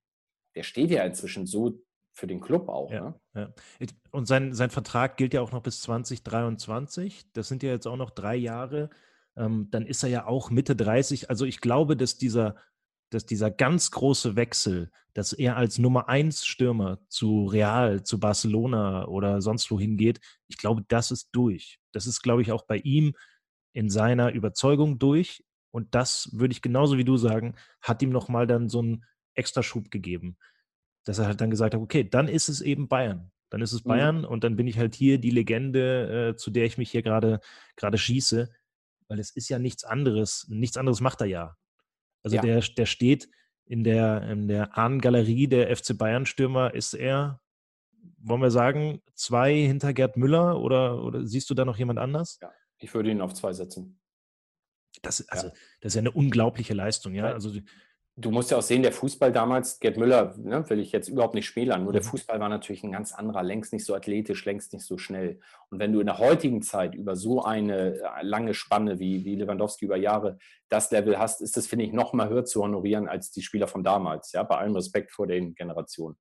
der 0.56 0.64
steht 0.64 0.92
ja 0.92 1.04
inzwischen 1.04 1.46
so 1.46 1.82
für 2.18 2.28
den 2.28 2.42
Club 2.42 2.68
auch. 2.68 2.92
Ja, 2.92 3.20
ne? 3.34 3.54
ja. 3.80 3.88
Und 4.12 4.28
sein, 4.28 4.54
sein 4.54 4.72
Vertrag 4.72 5.18
gilt 5.18 5.34
ja 5.34 5.42
auch 5.42 5.52
noch 5.52 5.62
bis 5.62 5.82
2023. 5.82 7.32
Das 7.34 7.48
sind 7.48 7.64
ja 7.64 7.70
jetzt 7.70 7.88
auch 7.88 7.96
noch 7.96 8.10
drei 8.10 8.36
Jahre. 8.36 8.90
Ähm, 9.36 9.68
dann 9.70 9.86
ist 9.86 10.04
er 10.04 10.10
ja 10.10 10.26
auch 10.26 10.50
Mitte 10.50 10.76
30. 10.76 11.30
Also 11.30 11.46
ich 11.46 11.62
glaube, 11.62 11.96
dass 11.96 12.18
dieser, 12.18 12.56
dass 13.12 13.26
dieser 13.26 13.52
ganz 13.52 13.92
große 13.92 14.36
Wechsel, 14.36 14.92
dass 15.14 15.32
er 15.32 15.58
als 15.58 15.78
Nummer 15.78 16.10
1 16.10 16.46
Stürmer 16.46 17.00
zu 17.08 17.46
Real, 17.46 18.04
zu 18.04 18.20
Barcelona 18.20 19.08
oder 19.08 19.42
sonst 19.42 19.70
wohin 19.70 19.96
geht, 19.96 20.20
ich 20.48 20.58
glaube, 20.58 20.84
das 20.88 21.12
ist 21.12 21.30
durch. 21.34 21.80
Das 21.92 22.08
ist, 22.08 22.22
glaube 22.22 22.42
ich, 22.42 22.52
auch 22.52 22.66
bei 22.66 22.78
ihm 22.78 23.14
in 23.74 23.92
seiner 23.92 24.34
Überzeugung 24.34 24.98
durch. 24.98 25.46
Und 25.78 25.94
das 25.94 26.32
würde 26.34 26.54
ich 26.54 26.64
genauso 26.64 26.98
wie 26.98 27.04
du 27.04 27.18
sagen, 27.18 27.54
hat 27.82 28.02
ihm 28.02 28.10
nochmal 28.10 28.48
dann 28.48 28.68
so 28.68 28.80
einen 28.80 29.06
extra 29.36 29.62
Schub 29.62 29.92
gegeben. 29.92 30.36
Dass 31.06 31.20
er 31.20 31.28
halt 31.28 31.40
dann 31.40 31.52
gesagt 31.52 31.76
hat, 31.76 31.80
okay, 31.80 32.04
dann 32.04 32.28
ist 32.28 32.50
es 32.50 32.62
eben 32.62 32.88
Bayern. 32.88 33.32
Dann 33.52 33.62
ist 33.62 33.74
es 33.74 33.86
mhm. 33.86 33.90
Bayern 33.90 34.18
mhm. 34.22 34.26
und 34.26 34.44
dann 34.44 34.56
bin 34.56 34.66
ich 34.66 34.80
halt 34.80 34.96
hier 34.96 35.20
die 35.20 35.30
Legende, 35.30 36.32
äh, 36.32 36.36
zu 36.36 36.50
der 36.50 36.66
ich 36.66 36.80
mich 36.80 36.90
hier 36.90 37.04
gerade 37.04 37.42
gerade 37.76 38.00
schieße. 38.00 38.52
Weil 39.08 39.20
es 39.20 39.30
ist 39.30 39.50
ja 39.50 39.60
nichts 39.60 39.84
anderes. 39.84 40.48
Nichts 40.50 40.78
anderes 40.78 41.00
macht 41.00 41.22
er 41.22 41.28
ja. 41.28 41.56
Also 42.24 42.38
ja. 42.38 42.42
Der, 42.42 42.60
der 42.60 42.86
steht 42.88 43.30
in 43.68 43.84
der, 43.84 44.24
in 44.24 44.48
der 44.48 44.76
Ahnengalerie 44.80 45.48
der 45.48 45.78
FC 45.78 45.96
Bayern-Stürmer, 45.96 46.74
ist 46.74 46.96
er, 46.96 47.40
wollen 48.18 48.42
wir 48.42 48.50
sagen, 48.50 49.04
zwei 49.14 49.54
hinter 49.54 49.94
Gerd 49.94 50.18
Müller 50.18 50.60
oder, 50.60 51.04
oder 51.04 51.24
siehst 51.24 51.52
du 51.52 51.54
da 51.54 51.66
noch 51.66 51.78
jemand 51.78 52.00
anders? 52.00 52.40
Ja, 52.42 52.52
ich 52.80 52.92
würde 52.96 53.12
ihn 53.12 53.22
auf 53.22 53.36
zwei 53.36 53.54
setzen. 53.54 53.97
Das, 55.02 55.28
also, 55.30 55.48
ja. 55.48 55.54
das 55.82 55.92
ist 55.92 55.96
ja 55.96 56.02
eine 56.02 56.12
unglaubliche 56.12 56.74
Leistung, 56.74 57.14
ja. 57.14 57.26
Also, 57.26 57.52
du 58.18 58.32
musst 58.32 58.50
ja 58.50 58.58
auch 58.58 58.64
sehen, 58.64 58.82
der 58.82 58.92
Fußball 58.92 59.32
damals, 59.32 59.80
Gerd 59.80 59.98
Müller, 59.98 60.34
ne, 60.38 60.68
will 60.70 60.80
ich 60.80 60.92
jetzt 60.92 61.08
überhaupt 61.08 61.36
nicht 61.36 61.46
schmälern, 61.46 61.84
nur 61.84 61.94
der 61.94 62.02
mhm. 62.04 62.08
Fußball 62.08 62.40
war 62.40 62.50
natürlich 62.50 62.84
ein 62.84 62.92
ganz 62.92 63.14
anderer, 63.14 63.44
längst 63.44 63.72
nicht 63.72 63.86
so 63.86 63.96
athletisch, 63.96 64.44
längst 64.46 64.74
nicht 64.74 64.86
so 64.86 64.98
schnell. 64.98 65.40
Und 65.70 65.80
wenn 65.80 65.94
du 65.94 66.00
in 66.00 66.08
der 66.08 66.18
heutigen 66.18 66.62
Zeit 66.62 66.96
über 66.96 67.16
so 67.16 67.44
eine 67.44 68.00
äh, 68.00 68.24
lange 68.24 68.54
Spanne 68.54 69.00
wie, 69.00 69.24
wie 69.24 69.36
Lewandowski 69.36 69.86
über 69.86 69.98
Jahre 69.98 70.40
das 70.70 70.92
Level 70.92 71.20
hast, 71.20 71.42
ist 71.42 71.56
das, 71.58 71.68
finde 71.68 71.86
ich, 71.86 71.94
noch 71.94 72.14
mal 72.14 72.30
höher 72.30 72.46
zu 72.46 72.64
honorieren 72.64 73.08
als 73.08 73.32
die 73.32 73.44
Spieler 73.44 73.68
von 73.68 73.84
damals, 73.84 74.32
ja, 74.32 74.44
bei 74.44 74.58
allem 74.58 74.76
Respekt 74.76 75.12
vor 75.12 75.28
den 75.28 75.54
Generationen. 75.54 76.18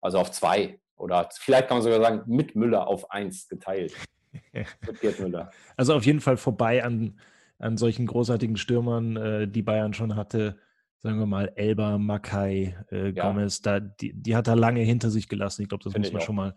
Also 0.00 0.18
auf 0.18 0.32
zwei 0.32 0.80
oder 0.96 1.28
vielleicht 1.32 1.68
kann 1.68 1.78
man 1.78 1.82
sogar 1.82 2.00
sagen, 2.00 2.22
mit 2.26 2.54
Müller 2.56 2.86
auf 2.86 3.10
eins 3.10 3.48
geteilt. 3.48 3.94
mit 4.52 5.00
Gerd 5.00 5.20
Müller. 5.20 5.50
Also 5.76 5.94
auf 5.94 6.04
jeden 6.04 6.20
Fall 6.20 6.36
vorbei 6.36 6.84
an 6.84 7.18
an 7.60 7.76
solchen 7.76 8.06
großartigen 8.06 8.56
Stürmern, 8.56 9.16
äh, 9.16 9.48
die 9.48 9.62
Bayern 9.62 9.94
schon 9.94 10.16
hatte, 10.16 10.58
sagen 10.98 11.18
wir 11.18 11.26
mal 11.26 11.52
Elba, 11.56 11.98
Makai, 11.98 12.76
äh, 12.90 13.10
ja. 13.10 13.26
Gomez, 13.26 13.60
da, 13.62 13.80
die, 13.80 14.12
die, 14.14 14.36
hat 14.36 14.48
er 14.48 14.56
lange 14.56 14.82
hinter 14.82 15.10
sich 15.10 15.28
gelassen. 15.28 15.62
Ich 15.62 15.68
glaube, 15.68 15.84
das 15.84 15.92
Find 15.92 16.04
muss 16.06 16.12
man 16.12 16.22
schon 16.22 16.36
mal, 16.36 16.54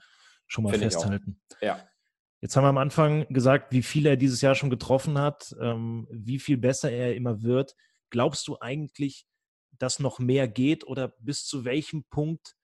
schon 0.47 0.63
mal 0.63 0.73
festhalten. 0.73 1.39
Ja. 1.61 1.79
Jetzt 2.41 2.55
haben 2.57 2.65
wir 2.65 2.69
am 2.69 2.77
Anfang 2.77 3.25
gesagt, 3.29 3.71
wie 3.71 3.83
viel 3.83 4.05
er 4.05 4.17
dieses 4.17 4.41
Jahr 4.41 4.55
schon 4.55 4.69
getroffen 4.69 5.17
hat, 5.17 5.55
ähm, 5.61 6.07
wie 6.11 6.39
viel 6.39 6.57
besser 6.57 6.91
er 6.91 7.15
immer 7.15 7.41
wird. 7.41 7.75
Glaubst 8.09 8.47
du 8.47 8.57
eigentlich, 8.59 9.25
dass 9.71 9.99
noch 9.99 10.19
mehr 10.19 10.47
geht 10.47 10.85
oder 10.85 11.13
bis 11.19 11.45
zu 11.45 11.63
welchem 11.63 12.03
Punkt 12.09 12.55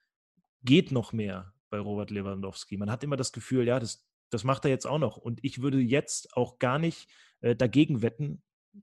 geht 0.63 0.91
noch 0.91 1.13
mehr? 1.13 1.53
bei 1.69 1.79
Robert 1.79 2.11
Lewandowski. 2.11 2.77
Man 2.77 2.91
hat 2.91 3.03
immer 3.03 3.15
das 3.15 3.31
Gefühl, 3.31 3.67
ja, 3.67 3.79
das, 3.79 4.05
das 4.29 4.43
macht 4.43 4.65
er 4.65 4.71
jetzt 4.71 4.87
auch 4.87 4.99
noch. 4.99 5.17
Und 5.17 5.39
ich 5.43 5.61
würde 5.61 5.79
jetzt 5.79 6.35
auch 6.35 6.59
gar 6.59 6.79
nicht 6.79 7.09
äh, 7.41 7.55
dagegen 7.55 8.01
wetten, 8.01 8.41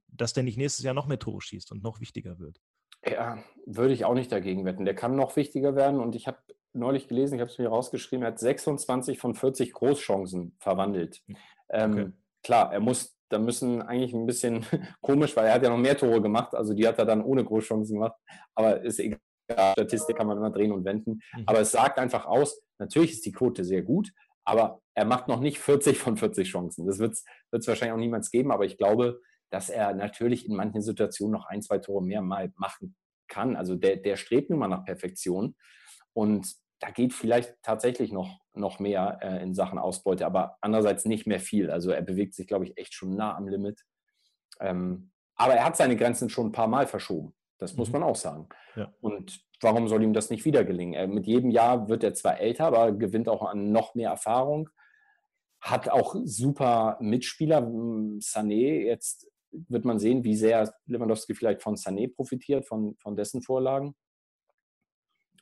dass 0.09 0.33
der 0.33 0.43
nicht 0.43 0.59
nächstes 0.59 0.85
Jahr 0.85 0.95
noch 0.95 1.07
mehr 1.07 1.19
Tore 1.19 1.41
schießt 1.41 1.73
und 1.73 1.83
noch 1.83 2.01
wichtiger 2.01 2.39
wird. 2.39 2.61
Ja, 3.05 3.39
würde 3.67 3.95
ich 3.95 4.05
auch 4.05 4.15
nicht 4.15 4.33
dagegen 4.33 4.65
wetten. 4.65 4.85
Der 4.85 4.95
kann 4.95 5.17
noch 5.17 5.37
wichtiger 5.37 5.77
werden. 5.77 6.01
Und 6.01 6.15
ich 6.15 6.27
habe 6.27 6.39
neulich 6.73 7.09
gelesen, 7.09 7.37
ich 7.37 7.41
habe 7.41 7.51
es 7.51 7.59
mir 7.59 7.69
rausgeschrieben, 7.69 8.25
er 8.25 8.33
hat 8.33 8.39
26 8.39 9.19
von 9.19 9.35
40 9.35 9.73
Großchancen 9.73 10.57
verwandelt. 10.59 11.23
Hm, 11.27 11.37
ähm, 11.71 11.93
okay. 11.93 12.13
Klar, 12.43 12.73
er 12.73 12.81
muss, 12.81 13.17
da 13.29 13.39
müssen 13.39 13.83
eigentlich 13.83 14.13
ein 14.13 14.27
bisschen 14.27 14.65
komisch, 15.01 15.37
weil 15.37 15.47
er 15.47 15.55
hat 15.55 15.63
ja 15.63 15.71
noch 15.71 15.79
mehr 15.79 15.97
Tore 15.97 16.21
gemacht. 16.21 16.55
Also 16.55 16.75
die 16.75 16.87
hat 16.87 16.99
er 16.99 17.05
dann 17.05 17.23
ohne 17.23 17.45
Großchancen 17.45 17.95
gemacht. 17.95 18.17
Aber 18.55 18.83
ist 18.83 18.99
egal. 18.99 19.21
Statistik 19.73 20.17
kann 20.17 20.27
man 20.27 20.39
immer 20.39 20.51
drehen 20.51 20.73
und 20.73 20.85
wenden. 20.85 21.21
Mhm. 21.37 21.45
Aber 21.47 21.61
es 21.61 21.71
sagt 21.71 22.01
einfach 22.01 22.27
aus, 22.27 22.61
natürlich 22.79 23.13
ist 23.13 23.27
die 23.27 23.33
Quote 23.33 23.65
sehr 23.65 23.83
gut, 23.83 24.13
aber 24.47 24.81
er 24.95 25.05
macht 25.05 25.29
noch 25.29 25.41
nicht 25.41 25.59
40 25.59 25.99
von 25.99 26.17
40 26.17 26.49
Chancen. 26.49 26.87
Das 26.87 26.99
wird 26.99 27.13
es 27.13 27.69
wahrscheinlich 27.69 27.93
auch 27.93 27.99
niemals 28.01 28.31
geben, 28.31 28.51
aber 28.51 28.65
ich 28.65 28.79
glaube, 28.79 29.21
dass 29.51 29.69
er 29.69 29.93
natürlich 29.93 30.49
in 30.49 30.57
manchen 30.57 30.83
Situationen 30.83 31.33
noch 31.33 31.47
ein, 31.47 31.63
zwei 31.63 31.79
Tore 31.79 32.03
mehr 32.03 32.23
mal 32.23 32.53
machen 32.57 32.97
kann. 33.29 33.57
Also 33.57 33.75
der, 33.75 33.97
der 33.97 34.17
strebt 34.17 34.51
nun 34.51 34.59
mal 34.59 34.69
nach 34.69 34.85
Perfektion. 34.85 35.57
Und 36.13 36.55
da 36.81 36.91
geht 36.91 37.13
vielleicht 37.13 37.55
tatsächlich 37.63 38.13
noch, 38.13 38.41
noch 38.55 38.79
mehr 38.79 39.19
äh, 39.23 39.43
in 39.43 39.55
Sachen 39.55 39.79
Ausbeute, 39.79 40.27
aber 40.27 40.57
andererseits 40.61 41.05
nicht 41.05 41.27
mehr 41.27 41.41
viel. 41.41 41.71
Also 41.71 41.91
er 41.91 42.03
bewegt 42.03 42.35
sich, 42.35 42.47
glaube 42.47 42.65
ich, 42.65 42.79
echt 42.79 42.95
schon 42.95 43.17
nah 43.17 43.37
am 43.37 43.49
Limit. 43.49 43.83
Ähm, 44.61 45.11
aber 45.35 45.55
er 45.55 45.65
hat 45.65 45.77
seine 45.77 45.97
Grenzen 45.97 46.31
schon 46.31 46.49
ein 46.49 46.53
paar 46.53 46.69
Mal 46.69 46.87
verschoben. 46.87 47.35
Das 47.59 47.73
mhm. 47.73 47.79
muss 47.79 47.93
man 47.93 48.03
auch 48.03 48.17
sagen. 48.17 48.49
Ja. 48.75 48.93
Und 49.01 49.41
warum 49.61 49.89
soll 49.89 50.03
ihm 50.03 50.13
das 50.13 50.31
nicht 50.31 50.45
wieder 50.45 50.65
gelingen? 50.65 51.13
Mit 51.13 51.27
jedem 51.27 51.51
Jahr 51.51 51.89
wird 51.89 52.05
er 52.05 52.15
zwar 52.15 52.39
älter, 52.39 52.67
aber 52.67 52.93
gewinnt 52.93 53.29
auch 53.29 53.43
an 53.43 53.73
noch 53.73 53.95
mehr 53.95 54.11
Erfahrung. 54.11 54.69
Hat 55.61 55.89
auch 55.89 56.15
super 56.25 56.99
Mitspieler. 57.01 57.59
Sané 57.61 58.85
jetzt 58.85 59.31
wird 59.51 59.85
man 59.85 59.99
sehen, 59.99 60.25
wie 60.25 60.37
sehr 60.37 60.75
Lewandowski 60.87 61.35
vielleicht 61.35 61.63
von 61.63 61.77
Sané 61.77 62.13
profitiert, 62.13 62.67
von, 62.67 62.97
von 62.99 63.17
dessen 63.17 63.43
Vorlagen. 63.43 63.95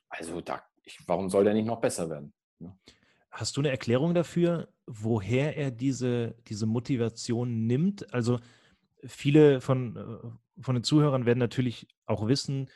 Also 0.09 0.41
da, 0.41 0.63
ich, 0.85 0.99
warum 1.07 1.29
soll 1.29 1.45
der 1.45 1.55
nicht 1.55 1.67
noch 1.67 1.81
besser 1.81 2.09
werden? 2.09 2.33
Ja. 2.61 2.77
Hast 3.31 3.57
du 3.57 3.61
eine 3.61 3.71
Erklärung 3.71 4.15
dafür, 4.15 4.69
woher 4.87 5.57
er 5.57 5.73
diese, 5.73 6.37
diese 6.47 6.67
Motivation 6.67 7.67
nimmt? 7.67 8.15
Also 8.15 8.39
viele 9.05 9.61
von, 9.61 9.97
äh, 9.97 10.44
von 10.61 10.75
den 10.75 10.85
Zuhörern 10.85 11.27
werden 11.27 11.39
natürlich 11.39 11.89
auch 12.07 12.27
wissen, 12.29 12.71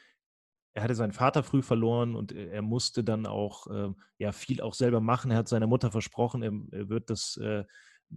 er 0.75 0.85
hatte 0.85 0.95
seinen 0.95 1.12
Vater 1.12 1.43
früh 1.43 1.62
verloren 1.62 2.14
und 2.14 2.33
er 2.33 2.62
musste 2.62 3.03
dann 3.03 3.27
auch 3.27 3.67
äh, 3.67 3.93
ja 4.19 4.31
viel 4.31 4.61
auch 4.61 4.75
selber 4.75 5.01
machen. 5.01 5.33
Er 5.33 5.38
hat 5.38 5.49
seiner 5.49 5.67
Mutter 5.67 5.91
versprochen, 5.91 6.43
er, 6.43 6.53
er 6.71 6.88
wird 6.88 7.11
das 7.11 7.37
äh, 7.38 7.64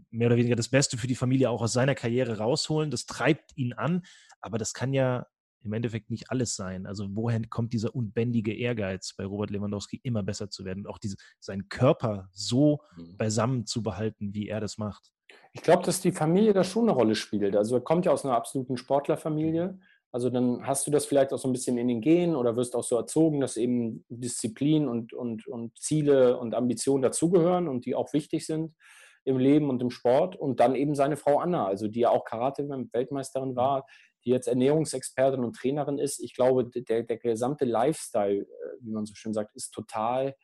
mehr 0.10 0.28
oder 0.28 0.38
weniger 0.38 0.56
das 0.56 0.70
Beste 0.70 0.98
für 0.98 1.08
die 1.08 1.16
Familie 1.16 1.50
auch 1.50 1.62
aus 1.62 1.74
seiner 1.74 1.96
Karriere 1.96 2.38
rausholen. 2.38 2.92
Das 2.92 3.08
treibt 3.08 3.58
ihn 3.58 3.74
an, 3.74 4.04
aber 4.42 4.60
das 4.60 4.74
kann 4.74 4.94
ja 4.94 5.26
im 5.64 5.74
Endeffekt 5.74 6.10
nicht 6.10 6.32
alles 6.32 6.56
sein. 6.56 6.86
Also 6.86 7.08
woher 7.12 7.42
kommt 7.48 7.74
dieser 7.74 7.96
unbändige 7.96 8.54
Ehrgeiz 8.54 9.14
bei 9.16 9.26
Robert 9.26 9.52
Lewandowski 9.52 10.00
immer 10.04 10.24
besser 10.24 10.50
zu 10.50 10.66
werden 10.66 10.86
und 10.86 10.88
auch 10.88 10.98
diese, 10.98 11.18
seinen 11.40 11.70
Körper 11.70 12.30
so 12.32 12.82
mhm. 12.96 13.18
beisammen 13.18 13.66
zu 13.66 13.84
behalten, 13.84 14.34
wie 14.34 14.48
er 14.48 14.60
das 14.60 14.78
macht? 14.78 15.12
Ich 15.54 15.62
glaube, 15.62 15.84
dass 15.84 16.02
die 16.02 16.12
Familie 16.12 16.54
da 16.54 16.64
schon 16.64 16.84
eine 16.84 16.98
Rolle 16.98 17.16
spielt. 17.16 17.56
Also 17.56 17.76
er 17.76 17.82
kommt 17.82 18.06
ja 18.06 18.12
aus 18.12 18.26
einer 18.26 18.36
absoluten 18.36 18.78
Sportlerfamilie. 18.78 19.80
Also 20.12 20.30
dann 20.30 20.66
hast 20.68 20.86
du 20.88 20.92
das 20.92 21.06
vielleicht 21.06 21.34
auch 21.34 21.38
so 21.38 21.48
ein 21.48 21.54
bisschen 21.54 21.78
in 21.78 21.88
den 21.88 22.02
Genen 22.02 22.36
oder 22.36 22.58
wirst 22.58 22.76
auch 22.76 22.84
so 22.84 22.98
erzogen, 22.98 23.40
dass 23.40 23.58
eben 23.58 24.06
Disziplin 24.10 24.88
und, 24.88 25.14
und, 25.14 25.48
und 25.48 25.78
Ziele 25.78 26.38
und 26.38 26.54
Ambitionen 26.54 27.02
dazugehören 27.02 27.68
und 27.68 27.86
die 27.86 27.96
auch 27.96 28.12
wichtig 28.14 28.46
sind 28.46 28.76
im 29.24 29.38
Leben 29.38 29.70
und 29.70 29.82
im 29.82 29.90
Sport. 29.90 30.36
Und 30.36 30.60
dann 30.60 30.76
eben 30.76 30.96
seine 30.96 31.16
Frau 31.16 31.40
Anna, 31.40 31.66
also 31.66 31.88
die 31.88 32.02
ja 32.02 32.10
auch 32.10 32.26
Karate-Weltmeisterin 32.26 33.56
war, 33.56 33.86
die 34.26 34.32
jetzt 34.32 34.48
Ernährungsexpertin 34.48 35.44
und 35.44 35.56
Trainerin 35.56 35.98
ist. 35.98 36.20
Ich 36.20 36.36
glaube, 36.36 36.70
der, 36.70 37.04
der 37.04 37.18
gesamte 37.18 37.66
Lifestyle, 37.66 38.42
äh, 38.42 38.46
wie 38.82 38.92
man 38.92 39.06
so 39.06 39.16
schön 39.16 39.34
sagt, 39.34 39.56
ist 39.56 39.72
total 39.72 40.36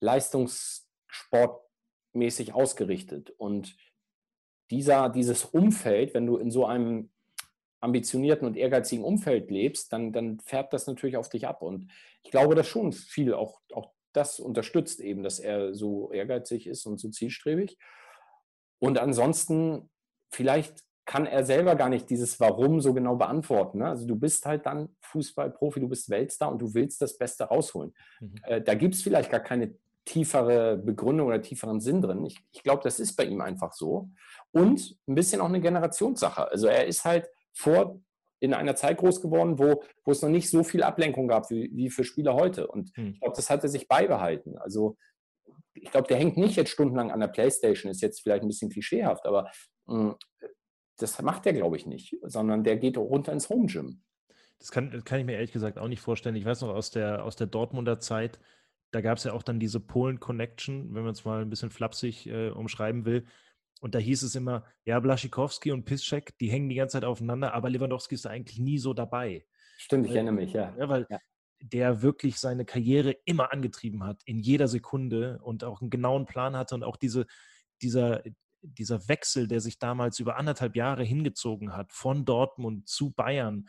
leistungssportmäßig 0.00 2.54
ausgerichtet. 2.54 3.34
Und 3.36 3.76
dieser, 4.70 5.08
dieses 5.08 5.44
Umfeld, 5.44 6.14
wenn 6.14 6.26
du 6.26 6.36
in 6.36 6.50
so 6.50 6.66
einem 6.66 7.10
ambitionierten 7.80 8.46
und 8.46 8.56
ehrgeizigen 8.56 9.04
Umfeld 9.04 9.50
lebst, 9.50 9.92
dann, 9.92 10.12
dann 10.12 10.38
färbt 10.40 10.72
das 10.72 10.86
natürlich 10.86 11.16
auf 11.16 11.28
dich 11.28 11.46
ab. 11.46 11.62
Und 11.62 11.90
ich 12.22 12.30
glaube, 12.30 12.54
dass 12.54 12.68
schon 12.68 12.92
viel 12.92 13.32
auch, 13.34 13.60
auch 13.72 13.92
das 14.12 14.38
unterstützt 14.38 15.00
eben, 15.00 15.22
dass 15.22 15.38
er 15.38 15.74
so 15.74 16.12
ehrgeizig 16.12 16.66
ist 16.66 16.84
und 16.86 17.00
so 17.00 17.08
zielstrebig. 17.08 17.78
Und 18.78 18.98
ansonsten, 18.98 19.90
vielleicht 20.30 20.84
kann 21.06 21.26
er 21.26 21.44
selber 21.44 21.74
gar 21.74 21.88
nicht 21.88 22.08
dieses 22.08 22.38
Warum 22.38 22.80
so 22.80 22.94
genau 22.94 23.16
beantworten. 23.16 23.78
Ne? 23.78 23.88
Also 23.88 24.06
du 24.06 24.14
bist 24.14 24.46
halt 24.46 24.66
dann 24.66 24.94
Fußballprofi, 25.00 25.80
du 25.80 25.88
bist 25.88 26.08
Weltstar 26.08 26.52
und 26.52 26.60
du 26.62 26.72
willst 26.72 27.02
das 27.02 27.18
Beste 27.18 27.44
rausholen. 27.44 27.92
Mhm. 28.20 28.34
Äh, 28.44 28.62
da 28.62 28.74
gibt 28.74 28.94
es 28.94 29.02
vielleicht 29.02 29.30
gar 29.30 29.40
keine 29.40 29.74
tiefere 30.10 30.76
Begründung 30.76 31.28
oder 31.28 31.40
tieferen 31.40 31.80
Sinn 31.80 32.02
drin. 32.02 32.24
Ich, 32.24 32.36
ich 32.50 32.64
glaube, 32.64 32.82
das 32.82 32.98
ist 32.98 33.14
bei 33.14 33.24
ihm 33.24 33.40
einfach 33.40 33.72
so. 33.72 34.10
Und 34.50 34.98
ein 35.06 35.14
bisschen 35.14 35.40
auch 35.40 35.48
eine 35.48 35.60
Generationssache. 35.60 36.50
Also 36.50 36.66
er 36.66 36.86
ist 36.86 37.04
halt 37.04 37.28
vor 37.52 38.00
in 38.40 38.52
einer 38.52 38.74
Zeit 38.74 38.98
groß 38.98 39.20
geworden, 39.22 39.58
wo, 39.60 39.84
wo 40.04 40.10
es 40.10 40.22
noch 40.22 40.30
nicht 40.30 40.50
so 40.50 40.64
viel 40.64 40.82
Ablenkung 40.82 41.28
gab 41.28 41.48
wie, 41.50 41.70
wie 41.74 41.90
für 41.90 42.02
Spieler 42.02 42.34
heute. 42.34 42.66
Und 42.66 42.96
mhm. 42.96 43.12
ich 43.12 43.20
glaube, 43.20 43.36
das 43.36 43.50
hat 43.50 43.62
er 43.62 43.68
sich 43.68 43.86
beibehalten. 43.86 44.58
Also 44.58 44.96
ich 45.74 45.92
glaube, 45.92 46.08
der 46.08 46.16
hängt 46.16 46.36
nicht 46.36 46.56
jetzt 46.56 46.70
stundenlang 46.70 47.12
an 47.12 47.20
der 47.20 47.28
Playstation, 47.28 47.92
ist 47.92 48.02
jetzt 48.02 48.22
vielleicht 48.22 48.42
ein 48.42 48.48
bisschen 48.48 48.70
klischeehaft, 48.70 49.26
aber 49.26 49.48
mh, 49.86 50.10
hm, 50.10 50.16
das 50.98 51.22
macht 51.22 51.44
der, 51.44 51.52
glaube 51.52 51.76
ich, 51.76 51.86
nicht, 51.86 52.16
sondern 52.22 52.64
der 52.64 52.76
geht 52.76 52.98
runter 52.98 53.32
ins 53.32 53.48
Home 53.48 53.66
Gym. 53.66 54.02
Das 54.58 54.72
kann, 54.72 54.90
kann 55.04 55.20
ich 55.20 55.24
mir 55.24 55.34
ehrlich 55.34 55.52
gesagt 55.52 55.78
auch 55.78 55.88
nicht 55.88 56.02
vorstellen. 56.02 56.36
Ich 56.36 56.44
weiß 56.44 56.62
noch 56.62 56.74
aus 56.74 56.90
der, 56.90 57.24
aus 57.24 57.36
der 57.36 57.46
Dortmunder 57.46 58.00
Zeit, 58.00 58.40
da 58.90 59.00
gab 59.00 59.18
es 59.18 59.24
ja 59.24 59.32
auch 59.32 59.42
dann 59.42 59.60
diese 59.60 59.80
Polen-Connection, 59.80 60.94
wenn 60.94 61.02
man 61.02 61.12
es 61.12 61.24
mal 61.24 61.42
ein 61.42 61.50
bisschen 61.50 61.70
flapsig 61.70 62.26
äh, 62.26 62.50
umschreiben 62.50 63.04
will. 63.04 63.26
Und 63.80 63.94
da 63.94 63.98
hieß 63.98 64.22
es 64.22 64.34
immer, 64.34 64.64
ja, 64.84 65.00
Blaschikowski 65.00 65.72
und 65.72 65.84
Piszczek, 65.84 66.36
die 66.38 66.50
hängen 66.50 66.68
die 66.68 66.74
ganze 66.74 66.94
Zeit 66.94 67.04
aufeinander, 67.04 67.54
aber 67.54 67.70
Lewandowski 67.70 68.14
ist 68.14 68.24
da 68.24 68.30
eigentlich 68.30 68.58
nie 68.58 68.78
so 68.78 68.92
dabei. 68.92 69.46
Stimmt, 69.78 70.06
ich 70.06 70.14
erinnere 70.14 70.34
mich, 70.34 70.52
ja. 70.52 70.74
ja 70.76 70.88
weil 70.88 71.06
ja 71.08 71.18
der 71.60 72.02
wirklich 72.02 72.38
seine 72.38 72.64
Karriere 72.64 73.16
immer 73.24 73.52
angetrieben 73.52 74.04
hat, 74.04 74.22
in 74.24 74.38
jeder 74.38 74.66
Sekunde 74.66 75.38
und 75.42 75.62
auch 75.62 75.80
einen 75.80 75.90
genauen 75.90 76.26
Plan 76.26 76.56
hatte 76.56 76.74
und 76.74 76.84
auch 76.84 76.96
diese, 76.96 77.26
dieser, 77.82 78.22
dieser 78.62 79.08
Wechsel, 79.08 79.46
der 79.46 79.60
sich 79.60 79.78
damals 79.78 80.18
über 80.18 80.36
anderthalb 80.36 80.74
Jahre 80.74 81.04
hingezogen 81.04 81.76
hat, 81.76 81.92
von 81.92 82.24
Dortmund 82.24 82.88
zu 82.88 83.10
Bayern. 83.10 83.68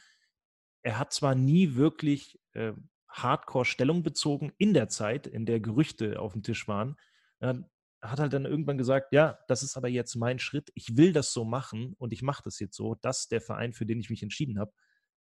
Er 0.83 0.99
hat 0.99 1.11
zwar 1.11 1.35
nie 1.35 1.75
wirklich 1.75 2.39
äh, 2.53 2.73
Hardcore 3.11 3.65
Stellung 3.65 4.03
bezogen 4.03 4.53
in 4.57 4.73
der 4.73 4.89
Zeit, 4.89 5.27
in 5.27 5.45
der 5.45 5.59
Gerüchte 5.59 6.19
auf 6.19 6.33
dem 6.33 6.43
Tisch 6.43 6.67
waren. 6.67 6.95
Er 7.39 7.69
hat 8.01 8.19
halt 8.19 8.33
dann 8.33 8.45
irgendwann 8.45 8.77
gesagt, 8.77 9.11
ja, 9.11 9.37
das 9.47 9.63
ist 9.63 9.77
aber 9.77 9.89
jetzt 9.89 10.15
mein 10.15 10.39
Schritt. 10.39 10.71
Ich 10.75 10.97
will 10.97 11.13
das 11.13 11.33
so 11.33 11.43
machen 11.45 11.93
und 11.97 12.13
ich 12.13 12.21
mache 12.21 12.41
das 12.43 12.59
jetzt 12.59 12.75
so. 12.75 12.95
Das 12.95 13.21
ist 13.21 13.31
der 13.31 13.41
Verein, 13.41 13.73
für 13.73 13.85
den 13.85 13.99
ich 13.99 14.09
mich 14.09 14.23
entschieden 14.23 14.59
habe. 14.59 14.71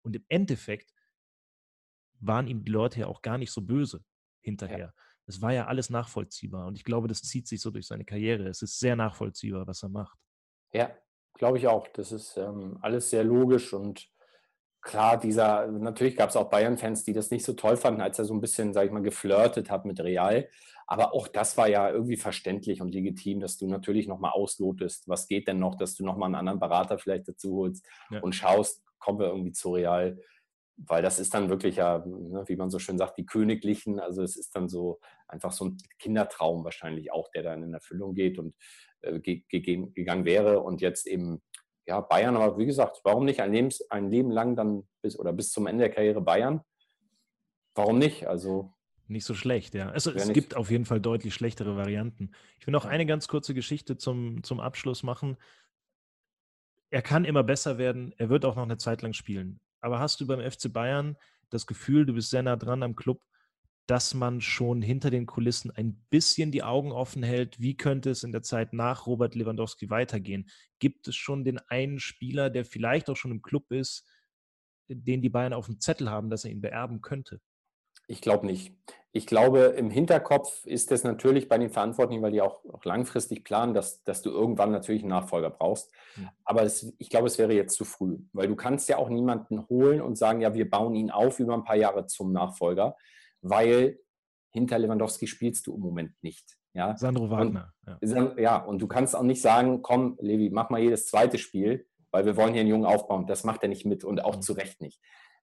Und 0.03 0.17
im 0.17 0.25
Endeffekt 0.29 0.93
waren 2.21 2.47
ihm 2.47 2.65
die 2.65 2.73
Leute 2.73 3.01
ja 3.01 3.07
auch 3.07 3.23
gar 3.23 3.39
nicht 3.39 3.51
so 3.51 3.61
böse 3.61 4.05
hinterher. 4.43 4.95
Es 5.27 5.37
ja. 5.37 5.43
war 5.43 5.53
ja 5.53 5.67
alles 5.67 5.91
nachvollziehbar 5.91 6.67
und 6.67 6.77
ich 6.77 6.85
glaube, 6.85 7.09
das 7.09 7.23
zieht 7.23 7.49
sich 7.49 7.61
so 7.61 7.71
durch 7.71 7.87
seine 7.87 8.05
Karriere. 8.05 8.49
Es 8.49 8.63
ist 8.63 8.79
sehr 8.79 8.97
nachvollziehbar, 8.97 9.67
was 9.67 9.83
er 9.83 9.89
macht. 9.89 10.19
Ja, 10.73 10.91
glaube 11.35 11.59
ich 11.59 11.67
auch. 11.67 11.89
Das 11.89 12.13
ist 12.13 12.37
ähm, 12.37 12.79
alles 12.81 13.11
sehr 13.11 13.25
logisch 13.25 13.73
und 13.73 14.09
klar, 14.83 15.19
dieser, 15.19 15.67
natürlich 15.67 16.17
gab 16.17 16.31
es 16.31 16.37
auch 16.37 16.51
Bayern-Fans, 16.51 17.05
die 17.05 17.13
das 17.13 17.31
nicht 17.31 17.45
so 17.45 17.53
toll 17.53 17.77
fanden, 17.77 18.01
als 18.01 18.19
er 18.19 18.25
so 18.25 18.35
ein 18.35 18.41
bisschen, 18.41 18.73
sag 18.73 18.87
ich 18.87 18.93
mal, 18.93 19.03
geflirtet 19.03 19.71
hat 19.71 19.85
mit 19.85 20.01
Real. 20.01 20.49
Aber 20.87 21.15
auch 21.15 21.29
das 21.29 21.57
war 21.57 21.69
ja 21.69 21.91
irgendwie 21.91 22.17
verständlich 22.17 22.83
und 22.83 22.93
legitim, 22.93 23.41
dass 23.41 23.57
du 23.57 23.69
natürlich 23.69 24.09
nochmal 24.09 24.33
auslotest. 24.33 25.09
Was 25.09 25.29
geht 25.29 25.47
denn 25.47 25.59
noch, 25.59 25.77
dass 25.77 25.95
du 25.95 26.05
nochmal 26.05 26.27
einen 26.27 26.35
anderen 26.35 26.59
Berater 26.59 26.99
vielleicht 26.99 27.29
dazu 27.29 27.55
holst 27.57 27.87
ja. 28.11 28.21
und 28.21 28.35
schaust, 28.35 28.83
kommen 28.99 29.21
wir 29.21 29.29
irgendwie 29.29 29.53
zu 29.53 29.73
Real 29.73 30.19
weil 30.87 31.03
das 31.03 31.19
ist 31.19 31.35
dann 31.35 31.49
wirklich 31.49 31.77
ja, 31.77 31.99
ne, 32.07 32.45
wie 32.47 32.57
man 32.57 32.71
so 32.71 32.79
schön 32.79 32.99
sagt, 32.99 33.19
die 33.19 33.27
Königlichen. 33.27 34.01
Also 34.01 34.23
es 34.23 34.37
ist 34.37 34.55
dann 34.57 34.69
so 34.69 35.01
einfach 35.29 35.53
so 35.53 35.67
ein 35.67 35.77
Kindertraum 35.99 36.65
wahrscheinlich 36.65 37.13
auch, 37.13 37.31
der 37.31 37.43
dann 37.43 37.63
in 37.63 37.75
Erfüllung 37.75 38.15
geht 38.15 38.39
und 38.39 38.55
äh, 39.03 39.19
ge 39.21 39.43
ge 39.49 39.61
gegangen 39.95 40.25
wäre. 40.25 40.61
Und 40.61 40.81
jetzt 40.81 41.07
eben, 41.07 41.43
ja, 41.87 42.01
Bayern, 42.01 42.37
aber 42.37 42.59
wie 42.59 42.67
gesagt, 42.67 43.01
warum 43.05 43.25
nicht 43.25 43.41
ein, 43.41 43.53
Lebens 43.53 43.83
ein 43.91 44.11
Leben 44.11 44.31
lang 44.31 44.57
dann 44.57 44.87
bis 45.03 45.19
oder 45.19 45.33
bis 45.33 45.51
zum 45.51 45.67
Ende 45.67 45.85
der 45.85 45.93
Karriere 45.93 46.21
Bayern? 46.21 46.61
Warum 47.75 47.99
nicht? 47.99 48.27
Also. 48.27 48.75
Nicht 49.09 49.25
so 49.25 49.35
schlecht, 49.35 49.75
ja. 49.75 49.91
Also, 49.91 50.13
es 50.13 50.33
gibt 50.33 50.57
auf 50.57 50.71
jeden 50.71 50.85
Fall 50.85 51.01
deutlich 51.01 51.35
schlechtere 51.35 51.77
Varianten. 51.77 52.31
Ich 52.61 52.67
will 52.67 52.73
noch 52.73 52.85
eine 52.85 53.07
ganz 53.07 53.27
kurze 53.27 53.55
Geschichte 53.55 53.97
zum, 53.97 54.45
zum 54.45 54.61
Abschluss 54.61 55.03
machen. 55.03 55.37
Er 56.91 57.03
kann 57.03 57.25
immer 57.25 57.43
besser 57.43 57.77
werden. 57.77 58.15
Er 58.19 58.29
wird 58.29 58.45
auch 58.45 58.55
noch 58.55 58.63
eine 58.63 58.77
Zeit 58.79 59.03
lang 59.03 59.13
spielen 59.13 59.61
aber 59.81 59.99
hast 59.99 60.21
du 60.21 60.27
beim 60.27 60.41
FC 60.41 60.73
Bayern 60.73 61.17
das 61.51 61.67
Gefühl, 61.67 62.07
du 62.07 62.15
bist 62.15 62.31
sehr 62.31 62.43
nah 62.43 62.57
dran 62.57 62.83
am 62.83 62.95
Club, 62.95 63.21
dass 63.91 64.15
man 64.15 64.41
schon 64.41 64.83
hinter 64.83 65.11
den 65.11 65.27
Kulissen 65.27 65.73
ein 65.73 66.07
bisschen 66.11 66.53
die 66.53 66.63
Augen 66.63 66.93
offen 66.93 67.25
hält. 67.25 67.59
Wie 67.59 67.77
könnte 67.77 68.11
es 68.11 68.23
in 68.23 68.31
der 68.31 68.43
Zeit 68.43 68.73
nach 68.73 69.09
Robert 69.09 69.35
Lewandowski 69.35 69.91
weitergehen? 69.91 70.49
Gibt 70.79 71.09
es 71.09 71.17
schon 71.17 71.43
den 71.43 71.59
einen 71.59 71.99
Spieler, 71.99 72.51
der 72.51 72.65
vielleicht 72.65 73.11
auch 73.11 73.17
schon 73.17 73.33
im 73.33 73.43
Club 73.43 73.73
ist, 73.73 74.07
den 74.87 75.23
die 75.23 75.29
Bayern 75.29 75.53
auf 75.53 75.67
dem 75.67 75.81
Zettel 75.81 76.09
haben, 76.09 76.31
dass 76.31 76.45
er 76.45 76.53
ihn 76.53 76.61
beerben 76.61 77.01
könnte? 77.01 77.41
Ich 78.07 78.21
glaube 78.21 78.47
nicht. 78.47 78.73
Ich 79.11 79.27
glaube, 79.27 79.59
im 79.59 79.91
Hinterkopf 79.91 80.65
ist 80.67 80.93
es 80.93 81.03
natürlich 81.03 81.49
bei 81.49 81.59
den 81.59 81.71
Verantwortlichen, 81.71 82.23
weil 82.23 82.31
die 82.31 82.43
auch, 82.43 82.65
auch 82.67 82.85
langfristig 82.85 83.43
planen, 83.43 83.75
dass, 83.75 84.05
dass 84.05 84.23
du 84.23 84.31
irgendwann 84.31 84.71
natürlich 84.71 85.03
einen 85.03 85.11
Nachfolger 85.11 85.51
brauchst. 85.51 85.93
Mhm. 86.15 86.29
Aber 86.45 86.63
es, 86.63 86.95
ich 86.99 87.11
glaube, 87.11 87.27
es 87.27 87.39
wäre 87.39 87.55
jetzt 87.55 87.75
zu 87.75 87.85
früh, 87.85 88.19
weil 88.33 88.47
du 88.47 88.55
kannst 88.55 88.89
ja 88.89 88.99
auch 88.99 89.09
niemanden 89.09 89.67
holen 89.69 90.01
und 90.01 90.17
sagen, 90.17 90.41
ja, 90.41 90.55
wir 90.55 90.71
bauen 90.71 90.95
ihn 90.95 91.11
auf 91.11 91.41
über 91.41 91.55
ein 91.55 91.65
paar 91.65 91.75
Jahre 91.75 92.07
zum 92.07 92.31
Nachfolger 92.31 92.97
weil 93.43 93.99
hinter 94.53 94.79
Lewandowski 94.79 95.27
spielst 95.27 95.67
du 95.67 95.75
im 95.75 95.81
Moment 95.81 96.13
nicht. 96.23 96.57
Ja? 96.73 96.97
Sandro 96.97 97.31
Wagner. 97.31 97.73
Und, 98.01 98.11
ja. 98.11 98.39
ja, 98.39 98.57
und 98.57 98.81
du 98.81 98.87
kannst 98.87 99.17
auch 99.17 99.23
nicht 99.23 99.43
sagen, 99.43 99.83
komm, 99.83 100.17
Levi, 100.21 100.51
mach 100.51 100.71
mal 100.71 100.81
jedes 100.81 101.07
zweite 101.07 101.39
Spiel, 101.39 101.87
weil 102.11 102.25
wir 102.27 102.37
wollen 102.37 102.53
hier 102.53 102.61
einen 102.61 102.71
Jungen 102.71 102.87
aufbauen. 102.87 103.27
Das 103.27 103.45
macht 103.45 103.63
er 103.63 103.69
nicht 103.69 103.87
mit 103.87 104.05
und 104.05 104.23
auch 104.25 104.37
mhm. 104.37 104.43
zu 104.43 104.53
Recht 104.53 104.81
nicht. 104.81 105.01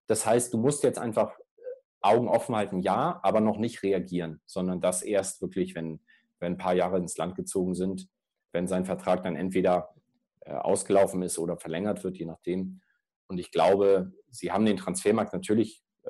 Das 0.07 0.25
heißt, 0.25 0.53
du 0.53 0.57
musst 0.57 0.83
jetzt 0.83 0.99
einfach 0.99 1.37
äh, 1.37 1.61
Augen 2.01 2.27
offen 2.27 2.55
halten, 2.55 2.81
ja, 2.81 3.19
aber 3.23 3.41
noch 3.41 3.57
nicht 3.57 3.83
reagieren, 3.83 4.41
sondern 4.45 4.81
das 4.81 5.01
erst 5.01 5.41
wirklich, 5.41 5.75
wenn, 5.75 5.99
wenn 6.39 6.53
ein 6.53 6.57
paar 6.57 6.73
Jahre 6.73 6.97
ins 6.97 7.17
Land 7.17 7.35
gezogen 7.35 7.75
sind, 7.75 8.07
wenn 8.53 8.67
sein 8.67 8.85
Vertrag 8.85 9.23
dann 9.23 9.35
entweder 9.35 9.93
äh, 10.41 10.53
ausgelaufen 10.53 11.21
ist 11.21 11.39
oder 11.39 11.57
verlängert 11.57 12.03
wird, 12.03 12.17
je 12.17 12.25
nachdem. 12.25 12.81
Und 13.27 13.39
ich 13.39 13.51
glaube, 13.51 14.13
sie 14.29 14.51
haben 14.51 14.65
den 14.65 14.77
Transfermarkt 14.77 15.33
natürlich 15.33 15.83
äh, 16.03 16.09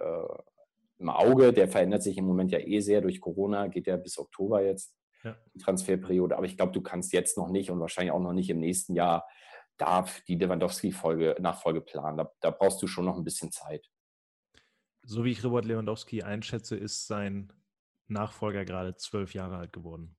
im 1.00 1.10
Auge. 1.10 1.54
Der 1.54 1.68
verändert 1.68 2.04
sich 2.04 2.18
im 2.18 2.26
Moment 2.26 2.52
ja 2.52 2.60
eh 2.60 2.80
sehr 2.80 3.02
durch 3.02 3.22
Corona, 3.22 3.68
geht 3.68 3.88
ja 3.88 3.98
bis 3.98 4.18
Oktober 4.18 4.64
jetzt, 4.64 4.96
ja. 5.24 5.38
die 5.54 5.60
Transferperiode. 5.60 6.38
Aber 6.38 6.46
ich 6.46 6.58
glaube, 6.58 6.72
du 6.72 6.82
kannst 6.82 7.14
jetzt 7.14 7.38
noch 7.38 7.50
nicht 7.50 7.72
und 7.72 7.80
wahrscheinlich 7.80 8.12
auch 8.12 8.22
noch 8.22 8.34
nicht 8.34 8.50
im 8.50 8.60
nächsten 8.60 8.94
Jahr 8.94 9.28
darf 9.78 10.22
die 10.22 10.36
Lewandowski-Nachfolge 10.36 11.82
planen. 11.82 12.18
Da, 12.18 12.32
da 12.42 12.52
brauchst 12.52 12.82
du 12.82 12.88
schon 12.88 13.06
noch 13.06 13.18
ein 13.18 13.24
bisschen 13.24 13.52
Zeit. 13.52 13.90
So 15.04 15.24
wie 15.24 15.32
ich 15.32 15.44
Robert 15.44 15.66
Lewandowski 15.66 16.24
einschätze, 16.24 16.76
ist 16.76 17.08
sein 17.08 17.54
Nachfolger 18.08 18.66
gerade 18.66 18.96
zwölf 18.96 19.34
Jahre 19.34 19.58
alt 19.58 19.74
geworden. 19.74 20.16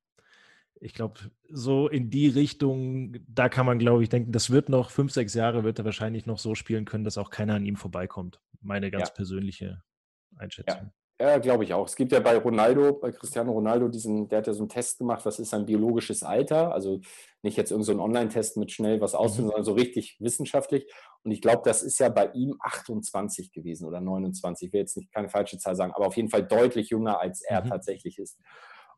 Ich 0.81 0.95
glaube, 0.95 1.19
so 1.49 1.89
in 1.89 2.09
die 2.09 2.29
Richtung, 2.29 3.17
da 3.27 3.49
kann 3.49 3.67
man, 3.67 3.81
glaube 3.81 4.05
ich, 4.05 4.09
denken, 4.09 4.31
das 4.31 4.51
wird 4.51 4.69
noch 4.69 4.91
fünf, 4.91 5.13
sechs 5.13 5.35
Jahre, 5.35 5.65
wird 5.65 5.81
er 5.81 5.85
wahrscheinlich 5.85 6.25
noch 6.25 6.39
so 6.39 6.55
spielen 6.55 6.85
können, 6.85 7.03
dass 7.03 7.19
auch 7.19 7.31
keiner 7.31 7.55
an 7.55 7.67
ihm 7.67 7.77
vorbeikommt. 7.77 8.41
Meine 8.61 8.91
ganz 8.91 9.09
ja. 9.09 9.15
persönliche 9.15 9.83
Einschätzung. 10.39 10.93
Ja, 11.21 11.31
ja 11.31 11.39
glaube 11.39 11.65
ich 11.65 11.75
auch. 11.75 11.87
Es 11.87 11.97
gibt 11.97 12.13
ja 12.13 12.21
bei 12.21 12.37
Ronaldo, 12.37 12.93
bei 12.95 13.11
Cristiano 13.13 13.53
Ronaldo, 13.53 13.89
diesen, 13.89 14.29
der 14.29 14.39
hat 14.39 14.47
ja 14.47 14.53
so 14.53 14.61
einen 14.61 14.69
Test 14.69 14.99
gemacht, 14.99 15.25
was 15.27 15.39
ist 15.39 15.51
sein 15.51 15.67
biologisches 15.67 16.23
Alter? 16.23 16.73
Also 16.73 17.01
nicht 17.43 17.57
jetzt 17.57 17.71
irgendein 17.71 17.97
so 17.97 18.03
Online-Test 18.03 18.57
mit 18.57 18.73
schnell 18.73 19.01
was 19.01 19.15
ausfinden, 19.15 19.47
mhm. 19.47 19.51
sondern 19.51 19.65
so 19.65 19.73
richtig 19.73 20.17
wissenschaftlich. 20.21 20.93
Und 21.25 21.31
ich 21.31 21.41
glaube, 21.41 21.63
das 21.65 21.83
ist 21.83 21.99
ja 21.99 22.09
bei 22.09 22.31
ihm 22.33 22.57
28 22.61 23.53
gewesen 23.53 23.87
oder 23.87 24.01
29. 24.01 24.69
Ich 24.69 24.73
will 24.73 24.81
jetzt 24.81 24.97
nicht 24.97 25.13
keine 25.13 25.29
falsche 25.29 25.59
Zahl 25.59 25.77
sagen, 25.77 25.93
aber 25.95 26.07
auf 26.07 26.17
jeden 26.17 26.31
Fall 26.31 26.45
deutlich 26.45 26.91
jünger, 26.91 27.21
als 27.21 27.43
er 27.43 27.65
mhm. 27.65 27.69
tatsächlich 27.69 28.19
ist. 28.19 28.39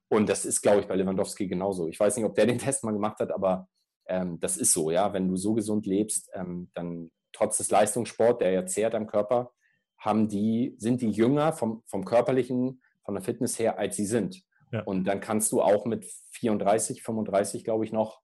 Und 0.09 0.29
das 0.29 0.45
ist, 0.45 0.61
glaube 0.61 0.81
ich, 0.81 0.89
bei 0.89 0.97
Lewandowski 0.97 1.47
genauso. 1.47 1.87
Ich 1.89 1.99
weiß 1.99 2.17
nicht, 2.17 2.27
ob 2.27 2.35
der 2.35 2.47
den 2.47 2.59
Test 2.59 2.83
mal 2.83 2.93
gemacht 2.93 3.21
hat, 3.21 3.31
aber 3.31 3.69
ähm, 4.07 4.41
das 4.41 4.57
ist 4.57 4.73
so, 4.73 4.91
ja. 4.91 5.13
Wenn 5.13 5.29
du 5.29 5.37
so 5.37 5.55
gesund 5.55 5.87
lebst, 5.87 6.29
ähm, 6.35 6.69
dann 6.75 7.11
trotz 7.33 7.59
des 7.59 7.71
Leistungssports, 7.71 8.41
der 8.41 8.51
ja 8.51 8.67
zehrt 8.67 8.95
am 8.95 9.07
Körper, 9.07 9.53
haben 10.01 10.29
die, 10.29 10.75
sind 10.79 11.03
die 11.03 11.11
jünger 11.11 11.53
vom, 11.53 11.83
vom 11.87 12.05
körperlichen, 12.05 12.83
von 13.05 13.15
der 13.15 13.23
Fitness 13.23 13.59
her, 13.59 13.79
als 13.79 13.97
sie 13.97 14.07
sind. 14.07 14.43
Ja. 14.73 14.83
Und 14.83 15.05
dann 15.05 15.21
kannst 15.21 15.53
du 15.53 15.63
auch 15.63 15.85
mit 15.85 16.05
34, 16.33 17.03
35, 17.03 17.65
glaube 17.65 17.85
ich, 17.85 17.93
noch 17.93 18.21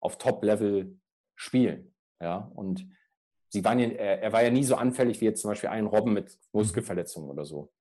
auf 0.00 0.18
Top-Level 0.18 0.98
spielen. 1.34 1.94
Ja, 2.20 2.50
und 2.54 2.86
sie 3.48 3.64
waren 3.64 3.78
ja, 3.78 3.88
er, 3.88 4.22
er, 4.22 4.32
war 4.32 4.42
ja 4.42 4.50
nie 4.50 4.64
so 4.64 4.76
anfällig 4.76 5.20
wie 5.20 5.26
jetzt 5.26 5.40
zum 5.40 5.50
Beispiel 5.50 5.70
ein 5.70 5.86
Robben 5.86 6.12
mit 6.12 6.38
Muskelverletzungen 6.52 7.30
oder 7.30 7.44
so. 7.44 7.72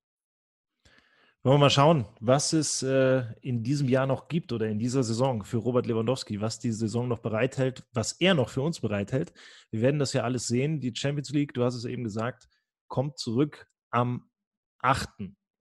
Wollen 1.45 1.55
wir 1.55 1.65
mal 1.65 1.69
schauen, 1.69 2.05
was 2.21 2.53
es 2.53 2.83
äh, 2.83 3.23
in 3.41 3.63
diesem 3.63 3.89
Jahr 3.89 4.07
noch 4.07 4.29
gibt 4.29 4.53
oder 4.53 4.67
in 4.67 4.79
dieser 4.79 5.03
Saison 5.03 5.43
für 5.43 5.57
Robert 5.57 5.85
Lewandowski, 5.85 6.39
was 6.39 6.57
die 6.59 6.71
Saison 6.71 7.09
noch 7.09 7.19
bereithält, 7.19 7.83
was 7.91 8.13
er 8.13 8.33
noch 8.33 8.47
für 8.47 8.61
uns 8.61 8.79
bereithält. 8.79 9.33
Wir 9.69 9.81
werden 9.81 9.99
das 9.99 10.13
ja 10.13 10.23
alles 10.23 10.47
sehen. 10.47 10.79
Die 10.79 10.95
Champions 10.95 11.31
League, 11.31 11.53
du 11.53 11.65
hast 11.65 11.75
es 11.75 11.83
eben 11.83 12.05
gesagt, 12.05 12.47
kommt 12.93 13.17
zurück 13.17 13.65
am 13.89 14.29
8. 14.81 15.09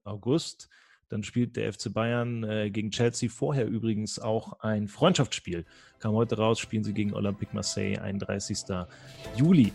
August. 0.03 0.69
Dann 1.09 1.23
spielt 1.23 1.55
der 1.55 1.73
FC 1.73 1.91
Bayern 1.91 2.43
äh, 2.43 2.69
gegen 2.69 2.91
Chelsea. 2.91 3.27
Vorher 3.27 3.65
übrigens 3.65 4.19
auch 4.19 4.59
ein 4.59 4.87
Freundschaftsspiel. 4.87 5.65
Kam 5.97 6.13
heute 6.13 6.37
raus, 6.37 6.59
spielen 6.59 6.83
sie 6.83 6.93
gegen 6.93 7.11
Olympique 7.11 7.55
Marseille, 7.55 7.97
31. 7.97 8.65
Juli. 9.35 9.73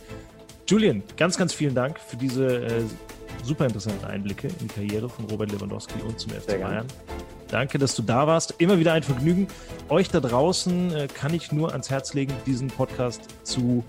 Julian, 0.69 1.03
ganz, 1.17 1.37
ganz 1.37 1.53
vielen 1.53 1.75
Dank 1.75 1.99
für 1.99 2.17
diese 2.17 2.65
äh, 2.65 2.85
super 3.43 3.67
interessanten 3.67 4.05
Einblicke 4.05 4.47
in 4.47 4.59
die 4.59 4.69
Karriere 4.69 5.09
von 5.09 5.25
Robert 5.25 5.51
Lewandowski 5.51 6.01
und 6.03 6.21
zum 6.21 6.31
FC 6.31 6.61
Bayern. 6.61 6.87
Danke, 7.49 7.79
dass 7.79 7.97
du 7.97 8.03
da 8.03 8.29
warst. 8.29 8.55
Immer 8.59 8.79
wieder 8.79 8.93
ein 8.93 9.03
Vergnügen. 9.03 9.49
Euch 9.89 10.11
da 10.11 10.21
draußen 10.21 10.95
äh, 10.95 11.09
kann 11.09 11.35
ich 11.35 11.51
nur 11.51 11.73
ans 11.73 11.91
Herz 11.91 12.15
legen, 12.15 12.33
diesen 12.47 12.69
Podcast 12.69 13.23
zu 13.43 13.83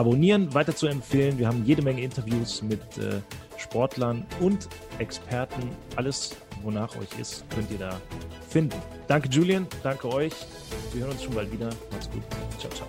abonnieren, 0.00 0.52
weiter 0.54 0.74
zu 0.74 0.86
empfehlen. 0.86 1.38
Wir 1.38 1.46
haben 1.46 1.64
jede 1.64 1.82
Menge 1.82 2.02
Interviews 2.02 2.62
mit 2.62 2.80
äh, 2.98 3.20
Sportlern 3.58 4.26
und 4.40 4.68
Experten. 4.98 5.70
Alles, 5.96 6.36
wonach 6.62 6.96
euch 6.96 7.18
ist, 7.20 7.44
könnt 7.50 7.70
ihr 7.70 7.78
da 7.78 8.00
finden. 8.48 8.76
Danke, 9.06 9.28
Julian. 9.28 9.66
Danke 9.82 10.08
euch. 10.08 10.32
Wir 10.92 11.02
hören 11.02 11.12
uns 11.12 11.22
schon 11.22 11.34
bald 11.34 11.52
wieder. 11.52 11.70
Macht's 11.92 12.10
gut. 12.10 12.22
Ciao, 12.58 12.72
ciao. 12.72 12.88